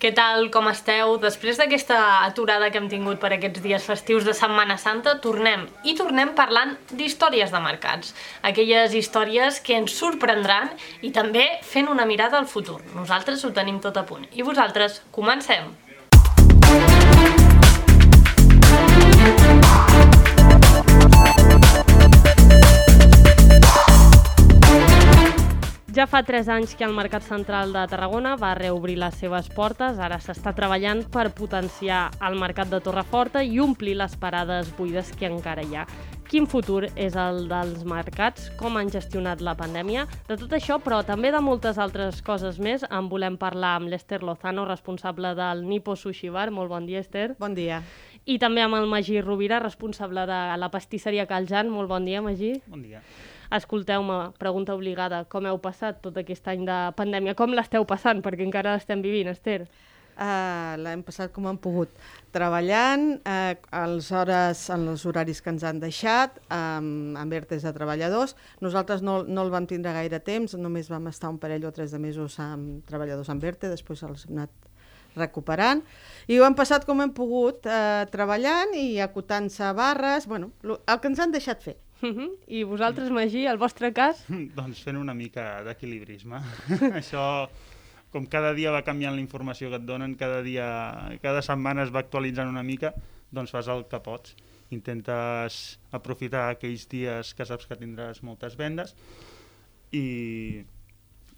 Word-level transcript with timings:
Què 0.00 0.14
tal, 0.16 0.46
com 0.48 0.64
esteu? 0.70 1.18
Després 1.20 1.58
d'aquesta 1.60 1.96
aturada 2.24 2.70
que 2.72 2.80
hem 2.80 2.86
tingut 2.88 3.18
per 3.20 3.34
aquests 3.34 3.60
dies 3.60 3.84
festius 3.84 4.24
de 4.24 4.32
Setmana 4.38 4.78
Santa, 4.80 5.18
tornem. 5.26 5.66
I 5.84 5.92
tornem 5.98 6.32
parlant 6.38 6.72
d'històries 6.88 7.52
de 7.52 7.60
mercats. 7.60 8.14
Aquelles 8.52 8.96
històries 8.96 9.60
que 9.60 9.76
ens 9.76 9.98
sorprendran 10.00 10.72
i 11.04 11.12
també 11.12 11.44
fent 11.74 11.92
una 11.92 12.08
mirada 12.08 12.40
al 12.40 12.48
futur. 12.48 12.80
Nosaltres 12.96 13.44
ho 13.44 13.52
tenim 13.60 13.84
tot 13.84 14.00
a 14.00 14.08
punt. 14.08 14.24
I 14.32 14.48
vosaltres, 14.48 15.02
comencem! 15.12 15.68
Ja 26.00 26.06
fa 26.08 26.22
3 26.24 26.48
anys 26.48 26.70
que 26.80 26.86
el 26.86 26.94
Mercat 26.96 27.26
Central 27.28 27.74
de 27.74 27.80
Tarragona 27.84 28.30
va 28.40 28.54
reobrir 28.56 28.94
les 28.96 29.18
seves 29.20 29.50
portes. 29.52 29.98
Ara 30.00 30.16
s'està 30.16 30.54
treballant 30.56 31.02
per 31.12 31.26
potenciar 31.36 32.06
el 32.24 32.38
mercat 32.40 32.70
de 32.72 32.78
Torreforta 32.80 33.42
i 33.44 33.58
omplir 33.60 33.98
les 34.00 34.14
parades 34.16 34.70
buides 34.78 35.10
que 35.12 35.28
encara 35.28 35.60
hi 35.60 35.74
ha. 35.76 35.82
Quin 36.30 36.46
futur 36.48 36.86
és 36.96 37.18
el 37.20 37.42
dels 37.50 37.82
mercats? 37.84 38.46
Com 38.56 38.78
han 38.80 38.88
gestionat 38.88 39.42
la 39.44 39.52
pandèmia? 39.58 40.06
De 40.30 40.38
tot 40.40 40.54
això, 40.56 40.78
però 40.80 41.02
també 41.04 41.34
de 41.34 41.42
moltes 41.44 41.76
altres 41.76 42.22
coses 42.24 42.56
més, 42.56 42.86
en 42.88 43.10
volem 43.12 43.36
parlar 43.36 43.74
amb 43.82 43.92
l'Ester 43.92 44.22
Lozano, 44.24 44.64
responsable 44.64 45.34
del 45.36 45.66
Nipo 45.68 45.98
Sushi 46.00 46.32
Bar. 46.32 46.46
Molt 46.48 46.72
bon 46.72 46.88
dia, 46.88 47.02
Esther. 47.04 47.34
Bon 47.36 47.52
dia. 47.52 47.82
I 48.24 48.38
també 48.40 48.64
amb 48.64 48.80
el 48.80 48.88
Magí 48.88 49.20
Rovira, 49.20 49.60
responsable 49.60 50.24
de 50.24 50.40
la 50.64 50.72
pastisseria 50.72 51.28
Caljan. 51.28 51.68
Molt 51.68 51.92
bon 51.92 52.08
dia, 52.08 52.24
Magí. 52.24 52.54
Bon 52.72 52.80
dia. 52.80 53.04
Escolteu-me, 53.50 54.30
pregunta 54.38 54.76
obligada, 54.78 55.24
com 55.26 55.46
heu 55.50 55.56
passat 55.58 55.96
tot 56.04 56.18
aquest 56.20 56.46
any 56.52 56.62
de 56.68 56.78
pandèmia? 56.94 57.34
Com 57.34 57.50
l'esteu 57.56 57.82
passant? 57.82 58.20
Perquè 58.22 58.44
encara 58.46 58.76
l'estem 58.76 59.02
vivint, 59.02 59.30
Esther. 59.32 59.64
Uh, 60.20 60.76
L'hem 60.84 61.00
passat 61.02 61.32
com 61.32 61.46
hem 61.48 61.56
pogut, 61.58 61.90
treballant 62.34 63.06
uh, 63.24 63.54
a 63.72 63.82
les 63.88 64.10
hores, 64.12 64.62
en 64.70 64.84
els 64.92 65.06
horaris 65.08 65.40
que 65.40 65.50
ens 65.50 65.64
han 65.64 65.80
deixat, 65.80 66.36
um, 66.52 67.16
amb 67.18 67.36
ERTES 67.40 67.64
de 67.66 67.74
treballadors. 67.74 68.36
Nosaltres 68.60 69.02
no, 69.02 69.22
no 69.24 69.46
el 69.46 69.50
vam 69.50 69.66
tindre 69.70 69.96
gaire 69.96 70.20
temps, 70.22 70.54
només 70.60 70.92
vam 70.92 71.08
estar 71.10 71.32
un 71.32 71.40
parell 71.42 71.64
o 71.66 71.72
tres 71.74 71.96
de 71.96 72.02
mesos 72.02 72.36
amb 72.44 72.84
treballadors 72.86 73.32
amb 73.32 73.48
ERTE, 73.48 73.72
després 73.72 74.04
els 74.06 74.28
hem 74.28 74.42
anat 74.42 74.70
recuperant, 75.16 75.82
i 76.30 76.38
ho 76.38 76.44
hem 76.46 76.54
passat 76.54 76.84
com 76.86 77.00
hem 77.02 77.10
pogut, 77.16 77.64
eh, 77.66 78.06
treballant 78.12 78.76
i 78.78 79.00
acotant-se 79.02 79.72
barres, 79.74 80.28
bueno, 80.30 80.52
el 80.62 81.00
que 81.00 81.10
ens 81.10 81.18
han 81.24 81.34
deixat 81.34 81.64
fer. 81.64 81.80
Uh 82.02 82.08
-huh. 82.08 82.30
I 82.46 82.62
vosaltres, 82.64 83.10
Magí, 83.10 83.46
el 83.46 83.58
vostre 83.58 83.92
cas? 83.92 84.24
doncs 84.58 84.82
fent 84.82 84.96
una 84.96 85.14
mica 85.14 85.62
d'equilibrisme. 85.62 86.40
Això, 87.00 87.48
com 88.10 88.26
cada 88.26 88.54
dia 88.54 88.70
va 88.70 88.82
canviant 88.82 89.14
la 89.14 89.20
informació 89.20 89.68
que 89.68 89.76
et 89.76 89.86
donen, 89.86 90.16
cada 90.16 90.42
dia, 90.42 91.18
cada 91.22 91.42
setmana 91.42 91.82
es 91.82 91.92
va 91.94 92.00
actualitzant 92.00 92.48
una 92.48 92.62
mica, 92.62 92.94
doncs 93.30 93.50
fas 93.50 93.68
el 93.68 93.86
que 93.86 94.00
pots. 94.00 94.34
Intentes 94.70 95.78
aprofitar 95.90 96.48
aquells 96.50 96.88
dies 96.88 97.34
que 97.34 97.44
saps 97.44 97.66
que 97.66 97.76
tindràs 97.76 98.22
moltes 98.22 98.56
vendes 98.56 98.94
i 99.90 100.64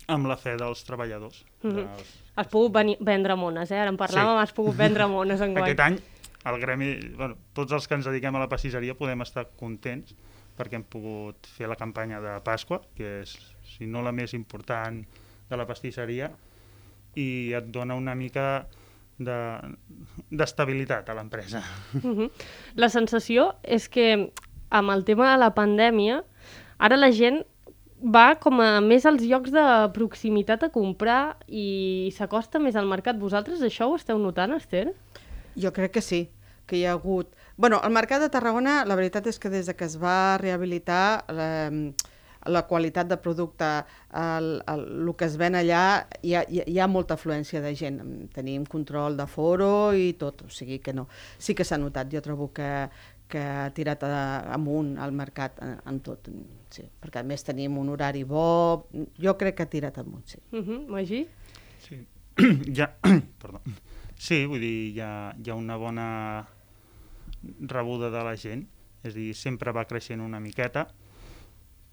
amb 0.07 0.27
la 0.27 0.37
fe 0.37 0.57
dels 0.57 0.85
treballadors. 0.85 1.45
Uh 1.63 1.71
-huh. 1.71 1.75
dels... 1.75 2.09
Has 2.35 2.49
pogut 2.49 2.73
venir, 2.73 2.97
vendre 3.01 3.37
mones, 3.37 3.71
eh? 3.71 3.81
Ara 3.81 3.91
en 3.91 3.97
parlàvem, 3.97 4.37
sí. 4.37 4.43
has 4.43 4.53
pogut 4.53 4.77
vendre 4.77 5.07
mones 5.07 5.41
en 5.41 5.57
Aquest 5.59 5.81
any, 5.81 5.99
el 6.45 6.61
gremi, 6.61 6.95
bueno, 7.17 7.37
tots 7.53 7.73
els 7.73 7.89
que 7.89 7.95
ens 7.95 8.05
dediquem 8.05 8.35
a 8.37 8.39
la 8.39 8.49
pastisseria 8.49 8.95
podem 8.95 9.21
estar 9.21 9.47
contents 9.57 10.15
perquè 10.57 10.79
hem 10.79 10.85
pogut 10.85 11.49
fer 11.57 11.69
la 11.71 11.79
campanya 11.81 12.21
de 12.21 12.37
Pasqua, 12.45 12.83
que 12.97 13.21
és, 13.23 13.35
si 13.75 13.89
no 13.89 14.03
la 14.05 14.13
més 14.13 14.35
important 14.37 15.01
de 15.49 15.59
la 15.59 15.67
pastisseria, 15.69 16.31
i 17.17 17.53
et 17.57 17.69
dona 17.73 17.97
una 17.99 18.15
mica 18.17 18.67
d'estabilitat 19.23 21.07
de, 21.07 21.13
a 21.13 21.15
l'empresa. 21.15 21.63
Uh 22.03 22.11
-huh. 22.17 22.31
La 22.75 22.89
sensació 22.89 23.55
és 23.63 23.89
que 23.89 24.33
amb 24.71 24.91
el 24.91 25.05
tema 25.05 25.33
de 25.33 25.39
la 25.39 25.55
pandèmia, 25.55 26.25
ara 26.79 26.97
la 26.97 27.13
gent 27.13 27.45
va 28.03 28.35
com 28.41 28.61
a 28.61 28.81
més 28.81 29.07
als 29.07 29.23
llocs 29.23 29.53
de 29.53 29.65
proximitat 29.95 30.63
a 30.63 30.71
comprar 30.71 31.37
i 31.47 32.11
s'acosta 32.17 32.59
més 32.59 32.77
al 32.77 32.87
mercat. 32.87 33.19
Vosaltres 33.19 33.63
això 33.63 33.89
ho 33.89 33.97
esteu 33.97 34.19
notant, 34.19 34.53
Esther? 34.53 34.95
Jo 35.57 35.73
crec 35.73 35.93
que 35.93 36.01
sí, 36.01 36.31
que 36.67 36.77
hi 36.77 36.85
ha 36.85 36.93
hagut 36.93 37.29
bueno, 37.57 37.81
el 37.85 37.93
Mercat 37.93 38.23
de 38.23 38.31
Tarragona, 38.31 38.85
la 38.85 38.97
veritat 38.97 39.27
és 39.27 39.39
que 39.39 39.51
des 39.53 39.67
de 39.67 39.77
que 39.77 39.85
es 39.85 39.99
va 40.01 40.39
rehabilitar 40.41 41.25
la, 41.33 41.69
la 42.47 42.63
qualitat 42.67 43.09
de 43.09 43.17
producte, 43.17 43.69
el, 44.19 44.63
el, 44.67 44.85
el 45.03 45.15
que 45.17 45.29
es 45.29 45.37
ven 45.39 45.57
allà, 45.59 45.83
hi 46.23 46.35
ha, 46.35 46.43
hi 46.49 46.79
ha 46.79 46.89
molta 46.91 47.15
afluència 47.15 47.63
de 47.63 47.75
gent. 47.79 48.01
Tenim 48.35 48.67
control 48.67 49.17
de 49.19 49.27
foro 49.31 49.93
i 49.95 50.13
tot, 50.19 50.47
o 50.47 50.51
sigui 50.51 50.81
que 50.83 50.95
no. 50.97 51.09
Sí 51.39 51.55
que 51.55 51.67
s'ha 51.67 51.79
notat, 51.79 52.11
jo 52.13 52.23
trobo 52.25 52.51
que, 52.55 52.71
que 53.33 53.43
ha 53.43 53.69
tirat 53.75 54.03
a, 54.09 54.15
amunt 54.57 54.97
al 55.01 55.15
mercat 55.17 55.61
en, 55.65 55.77
en 55.89 56.01
tot, 56.05 56.29
sí, 56.73 56.85
perquè 57.01 57.23
a 57.23 57.27
més 57.27 57.45
tenim 57.47 57.79
un 57.81 57.93
horari 57.95 58.25
bo, 58.29 58.89
jo 59.21 59.37
crec 59.41 59.61
que 59.61 59.69
ha 59.69 59.73
tirat 59.77 60.03
amunt, 60.03 60.27
sí. 60.35 60.43
Uh 60.53 60.65
-huh. 60.65 60.81
Magí? 60.89 61.27
Sí, 61.87 62.07
ja, 62.79 62.95
perdó. 63.43 63.63
Sí, 64.17 64.47
vull 64.47 64.61
dir, 64.61 64.95
hi 64.95 65.01
ha, 65.01 65.35
hi 65.35 65.51
ha 65.51 65.55
una 65.55 65.77
bona 65.77 66.47
rebuda 67.69 68.11
de 68.13 68.23
la 68.25 68.35
gent, 68.37 68.67
és 69.03 69.17
dir, 69.17 69.33
sempre 69.35 69.75
va 69.75 69.87
creixent 69.91 70.23
una 70.23 70.41
miqueta, 70.41 70.87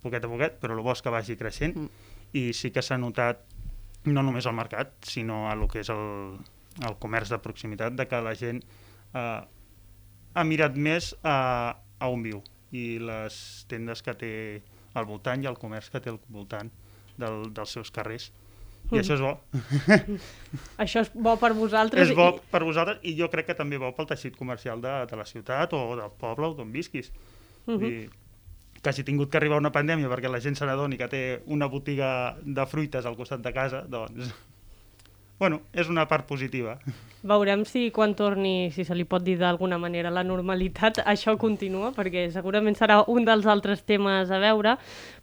poquet 0.04 0.26
a 0.26 0.32
poquet, 0.32 0.60
però 0.62 0.76
el 0.78 0.84
bo 0.86 0.94
és 0.94 1.02
que 1.04 1.14
vagi 1.14 1.38
creixent, 1.40 1.76
mm. 1.76 2.12
i 2.40 2.50
sí 2.56 2.72
que 2.72 2.84
s'ha 2.86 3.00
notat 3.02 3.46
no 4.08 4.24
només 4.24 4.48
al 4.48 4.56
mercat, 4.56 4.94
sinó 5.06 5.48
a 5.50 5.56
lo 5.60 5.68
que 5.68 5.82
és 5.84 5.90
el, 5.92 6.38
el 6.86 6.96
comerç 7.04 7.34
de 7.34 7.40
proximitat, 7.44 7.96
de 7.98 8.06
que 8.08 8.22
la 8.24 8.36
gent 8.38 8.62
eh, 9.14 9.42
ha 10.34 10.46
mirat 10.48 10.78
més 10.78 11.12
a, 11.24 11.76
a 12.00 12.10
on 12.10 12.24
viu 12.24 12.44
i 12.72 13.00
les 13.02 13.40
tendes 13.70 14.04
que 14.06 14.14
té 14.16 14.34
al 14.94 15.08
voltant 15.10 15.44
i 15.44 15.50
el 15.50 15.58
comerç 15.60 15.90
que 15.92 16.02
té 16.04 16.14
al 16.14 16.20
voltant 16.30 16.70
del, 17.20 17.50
dels 17.54 17.76
seus 17.76 17.92
carrers. 17.92 18.30
I 18.90 18.96
mm. 18.96 19.02
això 19.04 19.16
és 19.16 19.22
bo. 19.22 19.34
això 20.84 21.04
és 21.06 21.12
bo 21.14 21.36
per 21.42 21.52
vosaltres. 21.54 22.10
És 22.10 22.16
bo 22.18 22.32
i... 22.36 22.40
per 22.52 22.64
vosaltres 22.66 23.04
i 23.06 23.14
jo 23.20 23.30
crec 23.30 23.52
que 23.52 23.58
també 23.58 23.78
bo 23.78 23.92
pel 23.94 24.10
teixit 24.10 24.38
comercial 24.38 24.82
de, 24.82 24.96
de 25.10 25.20
la 25.20 25.28
ciutat 25.30 25.76
o 25.78 25.84
del 26.00 26.16
poble 26.18 26.50
o 26.50 26.56
d'on 26.58 26.72
visquis. 26.74 27.12
Uh 27.68 27.78
-huh. 27.78 27.86
I 27.86 28.10
que 28.82 28.90
hagi 28.90 29.04
tingut 29.04 29.30
que 29.30 29.38
arribar 29.38 29.60
una 29.60 29.72
pandèmia 29.72 30.10
perquè 30.10 30.32
la 30.32 30.40
gent 30.40 30.56
se 30.56 30.66
n'adoni 30.66 30.98
que 30.98 31.08
té 31.08 31.42
una 31.48 31.68
botiga 31.68 32.38
de 32.42 32.66
fruites 32.66 33.06
al 33.06 33.18
costat 33.18 33.42
de 33.42 33.54
casa, 33.54 33.84
doncs... 33.88 34.34
Bueno, 35.40 35.62
és 35.72 35.88
una 35.88 36.04
part 36.06 36.26
positiva. 36.28 36.74
Veurem 37.24 37.62
si 37.64 37.92
quan 37.96 38.12
torni, 38.16 38.72
si 38.76 38.84
se 38.84 38.96
li 38.96 39.06
pot 39.08 39.24
dir 39.24 39.38
d'alguna 39.40 39.78
manera, 39.80 40.12
la 40.12 40.24
normalitat, 40.24 41.00
això 41.14 41.38
continua, 41.40 41.94
perquè 41.96 42.26
segurament 42.34 42.76
serà 42.76 43.06
un 43.08 43.24
dels 43.28 43.48
altres 43.48 43.86
temes 43.88 44.32
a 44.32 44.40
veure, 44.44 44.76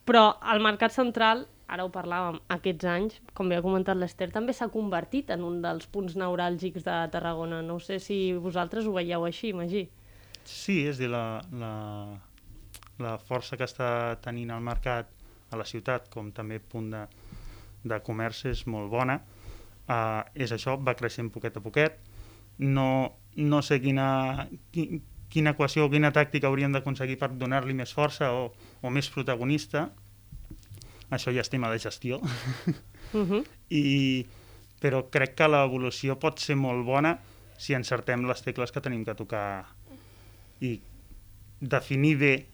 però 0.08 0.30
el 0.52 0.64
mercat 0.64 0.96
central 0.96 1.44
ara 1.68 1.84
ho 1.84 1.90
parlàvem, 1.92 2.38
aquests 2.54 2.86
anys, 2.90 3.18
com 3.34 3.50
bé 3.50 3.58
ha 3.58 3.64
comentat 3.64 3.98
l'Ester, 3.98 4.28
també 4.34 4.54
s'ha 4.54 4.68
convertit 4.72 5.30
en 5.34 5.42
un 5.46 5.58
dels 5.64 5.88
punts 5.90 6.14
neuràlgics 6.18 6.86
de 6.86 6.96
Tarragona. 7.12 7.60
No 7.66 7.78
sé 7.82 7.98
si 8.02 8.18
vosaltres 8.42 8.86
ho 8.86 8.94
veieu 8.94 9.26
així, 9.26 9.52
Magí. 9.56 9.86
Sí, 10.46 10.84
és 10.86 11.00
dir, 11.02 11.10
la, 11.10 11.40
la, 11.58 11.72
la 13.02 13.16
força 13.18 13.58
que 13.58 13.66
està 13.66 13.88
tenint 14.22 14.54
el 14.54 14.62
mercat 14.62 15.10
a 15.50 15.58
la 15.58 15.66
ciutat, 15.66 16.06
com 16.12 16.30
també 16.34 16.60
punt 16.62 16.92
de, 16.94 17.02
de 17.82 18.00
comerç, 18.06 18.44
és 18.52 18.62
molt 18.70 18.90
bona. 18.92 19.18
Uh, 19.86 20.22
és 20.34 20.54
això, 20.54 20.76
va 20.78 20.94
creixent 20.98 21.32
poquet 21.34 21.58
a 21.58 21.62
poquet. 21.62 21.98
No, 22.62 22.88
no 23.36 23.60
sé 23.62 23.80
quina, 23.82 24.46
quina 24.72 25.52
equació 25.54 25.86
o 25.86 25.90
quina 25.92 26.14
tàctica 26.14 26.48
hauríem 26.48 26.74
d'aconseguir 26.74 27.18
per 27.20 27.34
donar-li 27.34 27.74
més 27.74 27.92
força 27.94 28.30
o, 28.32 28.50
o 28.82 28.90
més 28.94 29.10
protagonista, 29.12 29.88
això 31.10 31.32
ja 31.32 31.40
és 31.40 31.50
tema 31.50 31.70
de 31.70 31.78
gestió. 31.78 32.20
Uh 33.12 33.22
-huh. 33.28 33.44
I, 33.70 34.26
però 34.80 35.06
crec 35.10 35.34
que 35.34 35.48
l'evolució 35.48 36.18
pot 36.18 36.38
ser 36.38 36.56
molt 36.56 36.84
bona 36.84 37.18
si 37.58 37.74
encertem 37.74 38.26
les 38.28 38.42
tecles 38.42 38.72
que 38.72 38.80
tenim 38.80 39.04
que 39.04 39.14
tocar 39.14 39.66
i 40.60 40.80
definir 41.60 42.16
bé 42.16 42.46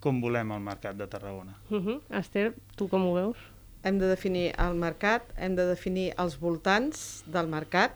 com 0.00 0.20
volem 0.20 0.52
el 0.54 0.60
mercat 0.60 0.96
de 0.96 1.06
Tarragona. 1.06 1.56
Uh 1.70 1.78
-huh. 1.78 2.00
Esther, 2.10 2.54
tu 2.76 2.88
com 2.88 3.06
ho 3.06 3.14
veus? 3.14 3.36
Hem 3.82 3.98
de 3.98 4.06
definir 4.06 4.52
el 4.58 4.74
mercat, 4.74 5.22
hem 5.36 5.54
de 5.54 5.64
definir 5.66 6.14
els 6.18 6.38
voltants 6.40 7.22
del 7.26 7.46
mercat, 7.46 7.92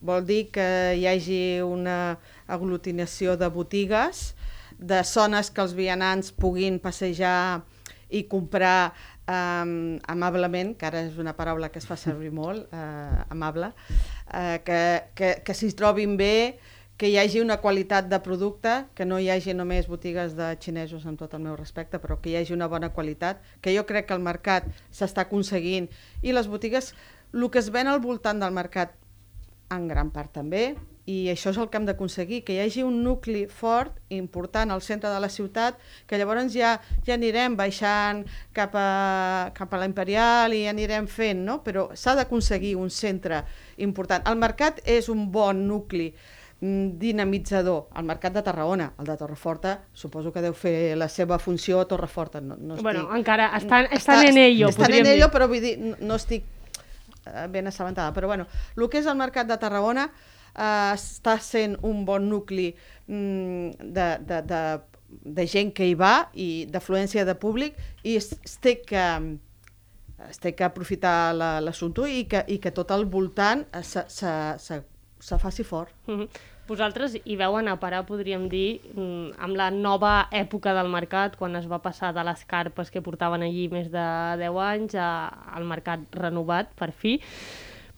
vol 0.00 0.26
dir 0.26 0.50
que 0.50 0.94
hi 0.98 1.06
hagi 1.06 1.60
una 1.62 2.18
aglutinació 2.46 3.36
de 3.36 3.48
botigues, 3.48 4.34
de 4.78 5.04
zones 5.04 5.50
que 5.50 5.62
els 5.62 5.74
vianants 5.74 6.32
puguin 6.32 6.80
passejar 6.80 7.62
i 8.10 8.24
comprar 8.24 8.92
um, 9.32 9.98
amablement, 10.12 10.74
que 10.78 10.86
ara 10.88 11.02
és 11.06 11.16
una 11.20 11.34
paraula 11.38 11.70
que 11.72 11.80
es 11.80 11.88
fa 11.88 11.96
servir 11.96 12.30
molt, 12.34 12.68
uh, 12.72 13.24
amable, 13.32 13.72
uh, 13.72 14.58
que, 14.66 14.78
que, 15.18 15.32
que 15.46 15.56
s'hi 15.56 15.72
trobin 15.78 16.18
bé, 16.20 16.58
que 17.00 17.08
hi 17.10 17.16
hagi 17.18 17.40
una 17.42 17.56
qualitat 17.58 18.06
de 18.10 18.20
producte, 18.22 18.74
que 18.94 19.06
no 19.08 19.18
hi 19.18 19.30
hagi 19.32 19.56
només 19.58 19.88
botigues 19.90 20.36
de 20.38 20.52
xinesos 20.62 21.06
amb 21.08 21.18
tot 21.18 21.34
el 21.34 21.42
meu 21.42 21.56
respecte, 21.58 21.98
però 21.98 22.20
que 22.22 22.30
hi 22.30 22.36
hagi 22.38 22.54
una 22.54 22.68
bona 22.70 22.92
qualitat, 22.94 23.40
que 23.64 23.74
jo 23.74 23.82
crec 23.88 24.06
que 24.10 24.14
el 24.14 24.22
mercat 24.22 24.68
s'està 24.94 25.26
aconseguint. 25.26 25.88
I 26.22 26.36
les 26.36 26.46
botigues, 26.52 26.92
el 27.32 27.48
que 27.50 27.58
es 27.58 27.72
ven 27.74 27.90
al 27.90 27.98
voltant 28.04 28.38
del 28.38 28.54
mercat 28.54 28.94
en 29.72 29.88
gran 29.88 30.12
part 30.14 30.30
també, 30.36 30.76
i 31.10 31.26
això 31.32 31.50
és 31.50 31.58
el 31.58 31.66
que 31.66 31.80
hem 31.80 31.86
d'aconseguir, 31.88 32.42
que 32.46 32.54
hi 32.54 32.60
hagi 32.62 32.84
un 32.86 33.00
nucli 33.02 33.46
fort, 33.50 33.96
important 34.14 34.70
al 34.70 34.82
centre 34.86 35.10
de 35.10 35.18
la 35.22 35.30
ciutat, 35.32 35.80
que 36.06 36.18
llavors 36.18 36.52
ja, 36.54 36.76
ja 37.06 37.16
anirem 37.16 37.56
baixant 37.58 38.22
cap 38.54 38.76
a, 38.78 39.50
cap 39.56 39.72
a 39.74 39.80
la 39.82 39.88
Imperial 39.90 40.54
i 40.54 40.68
anirem 40.70 41.08
fent, 41.10 41.42
no? 41.42 41.58
però 41.66 41.88
s'ha 41.98 42.14
d'aconseguir 42.20 42.76
un 42.78 42.90
centre 42.90 43.42
important. 43.82 44.22
El 44.30 44.38
mercat 44.38 44.78
és 44.86 45.10
un 45.10 45.26
bon 45.34 45.66
nucli 45.66 46.12
mm, 46.60 46.94
dinamitzador. 47.02 47.88
El 47.98 48.06
mercat 48.06 48.38
de 48.38 48.46
Tarragona, 48.46 48.92
el 49.02 49.10
de 49.10 49.16
Torreforta, 49.18 49.80
suposo 49.92 50.30
que 50.30 50.44
deu 50.44 50.54
fer 50.54 50.94
la 50.94 51.10
seva 51.10 51.40
funció 51.42 51.80
a 51.82 51.88
Torreforta. 51.90 52.40
No, 52.40 52.54
no 52.54 52.76
estic... 52.76 52.86
Bueno, 52.86 53.08
encara 53.16 53.50
estan, 53.58 53.90
estan 53.90 54.28
en 54.28 54.38
ello, 54.38 54.70
estan 54.70 54.94
en 54.94 55.10
ello, 55.16 55.26
dir. 55.26 55.34
però 55.34 55.50
vull 55.50 55.66
dir, 55.66 55.80
no, 55.82 55.96
no 55.98 56.20
estic 56.22 56.46
eh, 57.26 57.48
ben 57.50 57.66
assabentada. 57.66 58.14
Però 58.14 58.30
bueno, 58.30 58.46
el 58.76 58.86
que 58.86 59.02
és 59.02 59.10
el 59.10 59.18
mercat 59.18 59.50
de 59.50 59.58
Tarragona 59.58 60.06
eh, 60.06 60.30
està 60.54 61.38
sent 61.40 61.76
un 61.82 62.04
bon 62.04 62.28
nucli 62.28 62.74
mm, 63.06 63.70
de, 63.80 64.08
de, 64.28 64.40
de, 64.50 64.62
de 65.38 65.46
gent 65.46 65.72
que 65.72 65.86
hi 65.88 65.94
va 65.94 66.28
i 66.34 66.66
d'afluència 66.68 67.24
de 67.28 67.34
públic 67.34 67.76
i 68.04 68.16
es, 68.20 68.32
es 68.44 68.58
té 68.60 68.78
que 68.84 69.06
es 70.28 70.38
té 70.38 70.52
que 70.54 70.62
aprofitar 70.64 71.32
la- 71.34 71.60
l'assumpte 71.60 72.04
i, 72.06 72.24
que, 72.30 72.44
i 72.46 72.58
que 72.62 72.70
tot 72.70 72.92
al 72.94 73.06
voltant 73.10 73.64
eh, 73.74 73.82
se, 73.82 74.04
se, 74.08 74.30
se, 74.62 74.82
se 75.18 75.38
faci 75.38 75.64
fort. 75.66 75.90
Mhm. 76.06 76.28
Vosaltres 76.68 77.16
hi 77.26 77.34
veu 77.36 77.56
anar 77.58 77.72
a 77.74 77.80
parar, 77.82 78.04
podríem 78.06 78.44
dir, 78.48 78.78
mm, 78.94 79.32
amb 79.42 79.56
la 79.58 79.66
nova 79.74 80.28
època 80.30 80.70
del 80.76 80.86
mercat, 80.88 81.34
quan 81.36 81.56
es 81.58 81.66
va 81.68 81.80
passar 81.82 82.12
de 82.14 82.22
les 82.24 82.44
carpes 82.46 82.88
que 82.94 83.02
portaven 83.02 83.42
allí 83.42 83.66
més 83.68 83.90
de 83.90 84.04
10 84.38 84.60
anys 84.62 84.94
a, 84.94 85.08
al 85.58 85.66
mercat 85.66 86.06
renovat, 86.14 86.70
per 86.78 86.92
fi. 86.94 87.16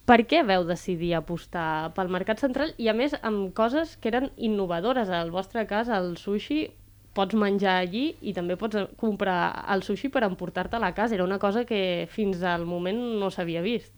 Per 0.05 0.19
què 0.29 0.43
veu 0.45 0.67
decidir 0.69 1.15
apostar 1.17 1.95
pel 1.97 2.11
mercat 2.13 2.43
central 2.43 2.75
i, 2.77 2.91
a 2.93 2.95
més, 2.97 3.15
amb 3.25 3.55
coses 3.57 3.95
que 3.97 4.11
eren 4.11 4.29
innovadores? 4.37 5.09
Al 5.09 5.33
vostre 5.33 5.65
cas, 5.71 5.89
el 5.89 6.19
sushi 6.21 6.67
pots 7.17 7.39
menjar 7.39 7.79
allí 7.81 8.11
i 8.21 8.35
també 8.37 8.59
pots 8.61 8.91
comprar 9.01 9.39
el 9.73 9.85
sushi 9.87 10.11
per 10.13 10.27
emportar-te 10.27 10.77
a 10.77 10.83
la 10.83 10.93
casa. 10.93 11.17
Era 11.17 11.25
una 11.25 11.39
cosa 11.41 11.65
que 11.65 12.09
fins 12.13 12.43
al 12.45 12.67
moment 12.69 13.01
no 13.23 13.31
s'havia 13.33 13.65
vist. 13.65 13.95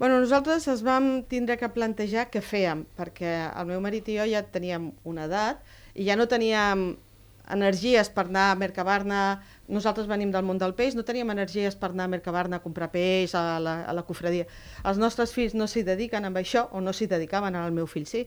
Bueno, 0.00 0.18
nosaltres 0.18 0.66
es 0.66 0.82
vam 0.82 1.22
tindre 1.30 1.54
que 1.60 1.70
plantejar 1.70 2.26
què 2.32 2.42
fèiem, 2.42 2.82
perquè 2.98 3.36
el 3.46 3.68
meu 3.70 3.78
marit 3.84 4.08
i 4.10 4.18
jo 4.18 4.26
ja 4.26 4.42
teníem 4.42 4.90
una 5.06 5.28
edat 5.28 5.62
i 5.94 6.08
ja 6.08 6.16
no 6.18 6.26
teníem 6.26 6.96
energies 7.54 8.10
per 8.10 8.26
anar 8.26 8.48
a 8.50 8.56
Mercabarna, 8.58 9.20
nosaltres 9.68 10.08
venim 10.10 10.32
del 10.32 10.44
món 10.44 10.58
del 10.60 10.74
peix, 10.76 10.94
no 10.94 11.04
teníem 11.04 11.30
energies 11.32 11.76
per 11.76 11.90
anar 11.92 12.08
a 12.08 12.12
Mercabarna 12.12 12.60
a 12.60 12.64
comprar 12.64 12.90
peix 12.92 13.34
a 13.34 13.60
la, 13.60 13.76
a 13.88 13.92
la 13.96 14.04
cofradia. 14.04 14.48
Els 14.84 14.98
nostres 15.00 15.32
fills 15.32 15.54
no 15.54 15.68
s'hi 15.70 15.84
dediquen 15.86 16.24
amb 16.24 16.40
això, 16.40 16.68
o 16.72 16.82
no 16.84 16.92
s'hi 16.92 17.08
dedicaven, 17.10 17.56
el 17.56 17.72
meu 17.72 17.86
fill 17.86 18.06
sí, 18.08 18.26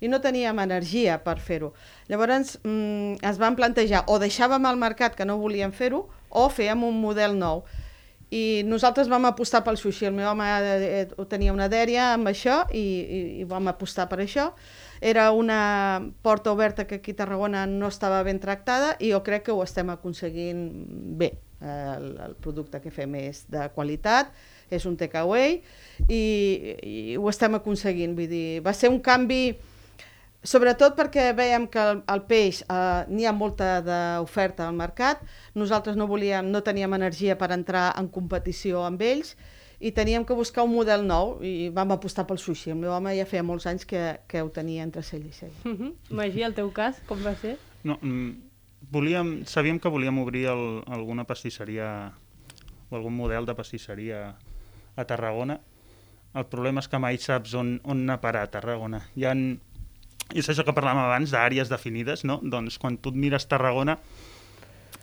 i 0.00 0.10
no 0.12 0.20
teníem 0.20 0.58
energia 0.60 1.16
per 1.24 1.38
fer-ho. 1.40 1.72
Llavors 2.10 2.58
mm, 2.62 3.24
es 3.26 3.40
van 3.40 3.56
plantejar 3.56 4.04
o 4.12 4.20
deixàvem 4.22 4.68
al 4.68 4.78
mercat 4.78 5.16
que 5.16 5.26
no 5.26 5.38
volíem 5.40 5.72
fer-ho 5.72 6.04
o 6.30 6.48
fèiem 6.52 6.84
un 6.84 7.00
model 7.00 7.36
nou 7.38 7.64
i 8.30 8.62
nosaltres 8.66 9.08
vam 9.08 9.28
apostar 9.28 9.62
pel 9.64 9.78
sushi. 9.78 10.08
El 10.08 10.16
meu 10.16 10.26
home 10.30 10.46
eh, 10.46 11.04
eh, 11.04 11.26
tenia 11.30 11.54
una 11.54 11.68
dèria 11.70 12.12
amb 12.14 12.30
això 12.30 12.64
i, 12.74 12.82
i, 12.82 13.20
i 13.42 13.46
vam 13.46 13.70
apostar 13.70 14.08
per 14.10 14.18
això. 14.24 14.50
Era 15.00 15.30
una 15.30 16.02
porta 16.22 16.50
oberta 16.52 16.86
que 16.86 16.98
aquí 16.98 17.14
a 17.14 17.20
Tarragona 17.22 17.66
no 17.70 17.90
estava 17.92 18.22
ben 18.26 18.40
tractada 18.42 18.96
i 18.98 19.12
jo 19.12 19.22
crec 19.22 19.46
que 19.46 19.54
ho 19.54 19.62
estem 19.62 19.92
aconseguint 19.94 20.66
bé. 21.18 21.36
El, 21.60 22.10
el 22.20 22.34
producte 22.42 22.82
que 22.82 22.92
fem 22.92 23.14
és 23.16 23.46
de 23.48 23.62
qualitat, 23.72 24.34
és 24.68 24.84
un 24.84 24.96
takeaway 24.98 25.60
i, 26.04 26.20
i 26.82 27.16
ho 27.16 27.30
estem 27.30 27.54
aconseguint. 27.56 28.16
Vull 28.18 28.28
dir, 28.28 28.46
va 28.66 28.74
ser 28.76 28.90
un 28.92 28.98
canvi 29.00 29.54
Sobretot 30.46 30.94
perquè 30.94 31.32
veiem 31.34 31.66
que 31.66 31.82
el, 31.82 32.00
el 32.12 32.22
peix 32.28 32.62
eh, 32.62 33.04
n'hi 33.10 33.26
ha 33.26 33.34
molta 33.34 33.80
d'oferta 33.82 34.68
al 34.68 34.76
mercat, 34.78 35.24
nosaltres 35.58 35.98
no 35.98 36.06
volíem, 36.06 36.52
no 36.54 36.62
teníem 36.62 36.94
energia 36.94 37.34
per 37.38 37.50
entrar 37.56 37.88
en 37.98 38.06
competició 38.14 38.84
amb 38.86 39.02
ells 39.02 39.34
i 39.80 39.90
teníem 39.92 40.24
que 40.24 40.36
buscar 40.38 40.64
un 40.64 40.72
model 40.72 41.02
nou 41.04 41.36
i 41.44 41.68
vam 41.74 41.92
apostar 41.92 42.24
pel 42.28 42.38
sushi. 42.40 42.70
El 42.72 42.80
meu 42.80 42.94
home 42.94 43.12
ja 43.18 43.26
feia 43.28 43.44
molts 43.44 43.66
anys 43.68 43.84
que, 43.88 44.02
que 44.30 44.40
ho 44.42 44.48
tenia 44.54 44.86
entre 44.86 45.02
cell 45.04 45.26
i 45.26 45.32
cell. 45.34 45.52
Uh 45.64 45.74
-huh. 45.74 45.92
Magí, 46.10 46.42
el 46.42 46.54
teu 46.54 46.70
cas, 46.72 47.02
com 47.06 47.18
va 47.24 47.34
ser? 47.34 47.58
No, 47.84 47.98
mm, 48.00 48.30
volíem, 48.90 49.44
sabíem 49.44 49.78
que 49.78 49.88
volíem 49.88 50.18
obrir 50.18 50.46
el, 50.46 50.82
alguna 50.86 51.24
pastisseria 51.24 52.14
o 52.88 52.96
algun 52.96 53.16
model 53.16 53.46
de 53.46 53.54
pastisseria 53.54 54.36
a 54.96 55.04
Tarragona. 55.04 55.60
El 56.34 56.46
problema 56.46 56.80
és 56.80 56.88
que 56.88 56.98
mai 56.98 57.18
saps 57.18 57.54
on, 57.54 57.80
on 57.84 58.02
anar 58.02 58.14
a 58.14 58.20
parar 58.20 58.42
a 58.42 58.50
Tarragona. 58.50 59.08
Hi 59.16 59.24
ha, 59.24 59.34
és 60.34 60.48
això 60.48 60.64
que 60.66 60.74
parlàvem 60.74 61.04
abans, 61.04 61.30
d'àrees 61.30 61.70
definides, 61.70 62.24
no? 62.26 62.40
Doncs 62.42 62.80
quan 62.82 62.98
tu 62.98 63.12
et 63.12 63.20
mires 63.20 63.46
Tarragona 63.46 63.98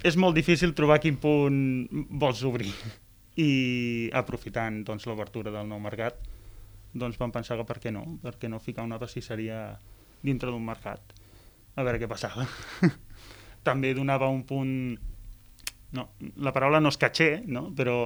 és 0.04 0.18
molt 0.20 0.36
difícil 0.36 0.74
trobar 0.76 1.00
quin 1.00 1.16
punt 1.22 1.88
vols 2.20 2.44
obrir. 2.44 2.72
I 3.40 4.10
aprofitant 4.14 4.84
doncs, 4.86 5.08
l'obertura 5.08 5.54
del 5.54 5.70
nou 5.70 5.80
mercat, 5.82 6.20
doncs 6.94 7.18
vam 7.18 7.32
pensar 7.34 7.58
que 7.58 7.66
per 7.66 7.80
què 7.82 7.94
no? 7.94 8.04
Per 8.22 8.36
què 8.38 8.52
no 8.52 8.60
ficar 8.62 8.86
una 8.86 9.00
pastisseria 9.02 9.72
dintre 10.22 10.52
d'un 10.52 10.66
mercat? 10.66 11.16
A 11.74 11.86
veure 11.88 12.02
què 12.02 12.10
passava. 12.10 12.46
També 13.68 13.94
donava 13.96 14.30
un 14.30 14.44
punt... 14.46 14.76
No, 15.94 16.08
la 16.42 16.52
paraula 16.54 16.82
no 16.82 16.90
és 16.90 16.98
caché, 16.98 17.44
no? 17.46 17.68
però 17.78 18.04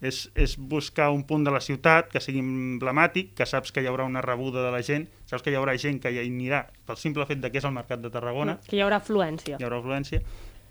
és, 0.00 0.30
és 0.34 0.56
buscar 0.58 1.10
un 1.10 1.22
punt 1.24 1.44
de 1.44 1.50
la 1.50 1.60
ciutat 1.60 2.10
que 2.12 2.20
sigui 2.20 2.42
emblemàtic, 2.42 3.32
que 3.36 3.46
saps 3.48 3.72
que 3.72 3.80
hi 3.80 3.88
haurà 3.90 4.04
una 4.04 4.22
rebuda 4.24 4.64
de 4.64 4.72
la 4.74 4.82
gent, 4.84 5.08
saps 5.24 5.42
que 5.42 5.50
hi 5.50 5.56
haurà 5.56 5.76
gent 5.80 6.00
que 6.02 6.12
hi 6.12 6.20
anirà 6.20 6.66
pel 6.86 6.98
simple 7.00 7.26
fet 7.26 7.40
de 7.40 7.50
que 7.50 7.58
és 7.58 7.64
el 7.64 7.74
mercat 7.76 8.02
de 8.02 8.10
Tarragona, 8.10 8.58
Que 8.66 8.76
hi 8.76 8.84
haurà 8.84 9.00
afluència. 9.00 9.56
hi 9.58 9.64
haurà 9.64 9.80
afluència, 9.80 10.22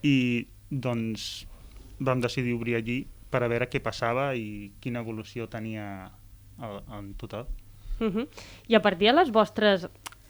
i 0.03 0.47
doncs 0.69 1.45
vam 1.99 2.21
decidir 2.21 2.53
obrir 2.53 2.75
allí 2.75 3.05
per 3.31 3.43
a 3.43 3.47
veure 3.51 3.67
què 3.69 3.81
passava 3.81 4.33
i 4.35 4.71
quina 4.79 5.01
evolució 5.01 5.47
tenia 5.49 6.11
en 6.59 7.13
total. 7.15 7.47
Uh 7.99 8.11
-huh. 8.11 8.27
I 8.67 8.75
a 8.75 8.81
partir 8.81 9.07
de 9.07 9.13
les 9.13 9.31
vostres 9.31 9.87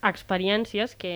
experiències, 0.10 0.96
que 1.00 1.12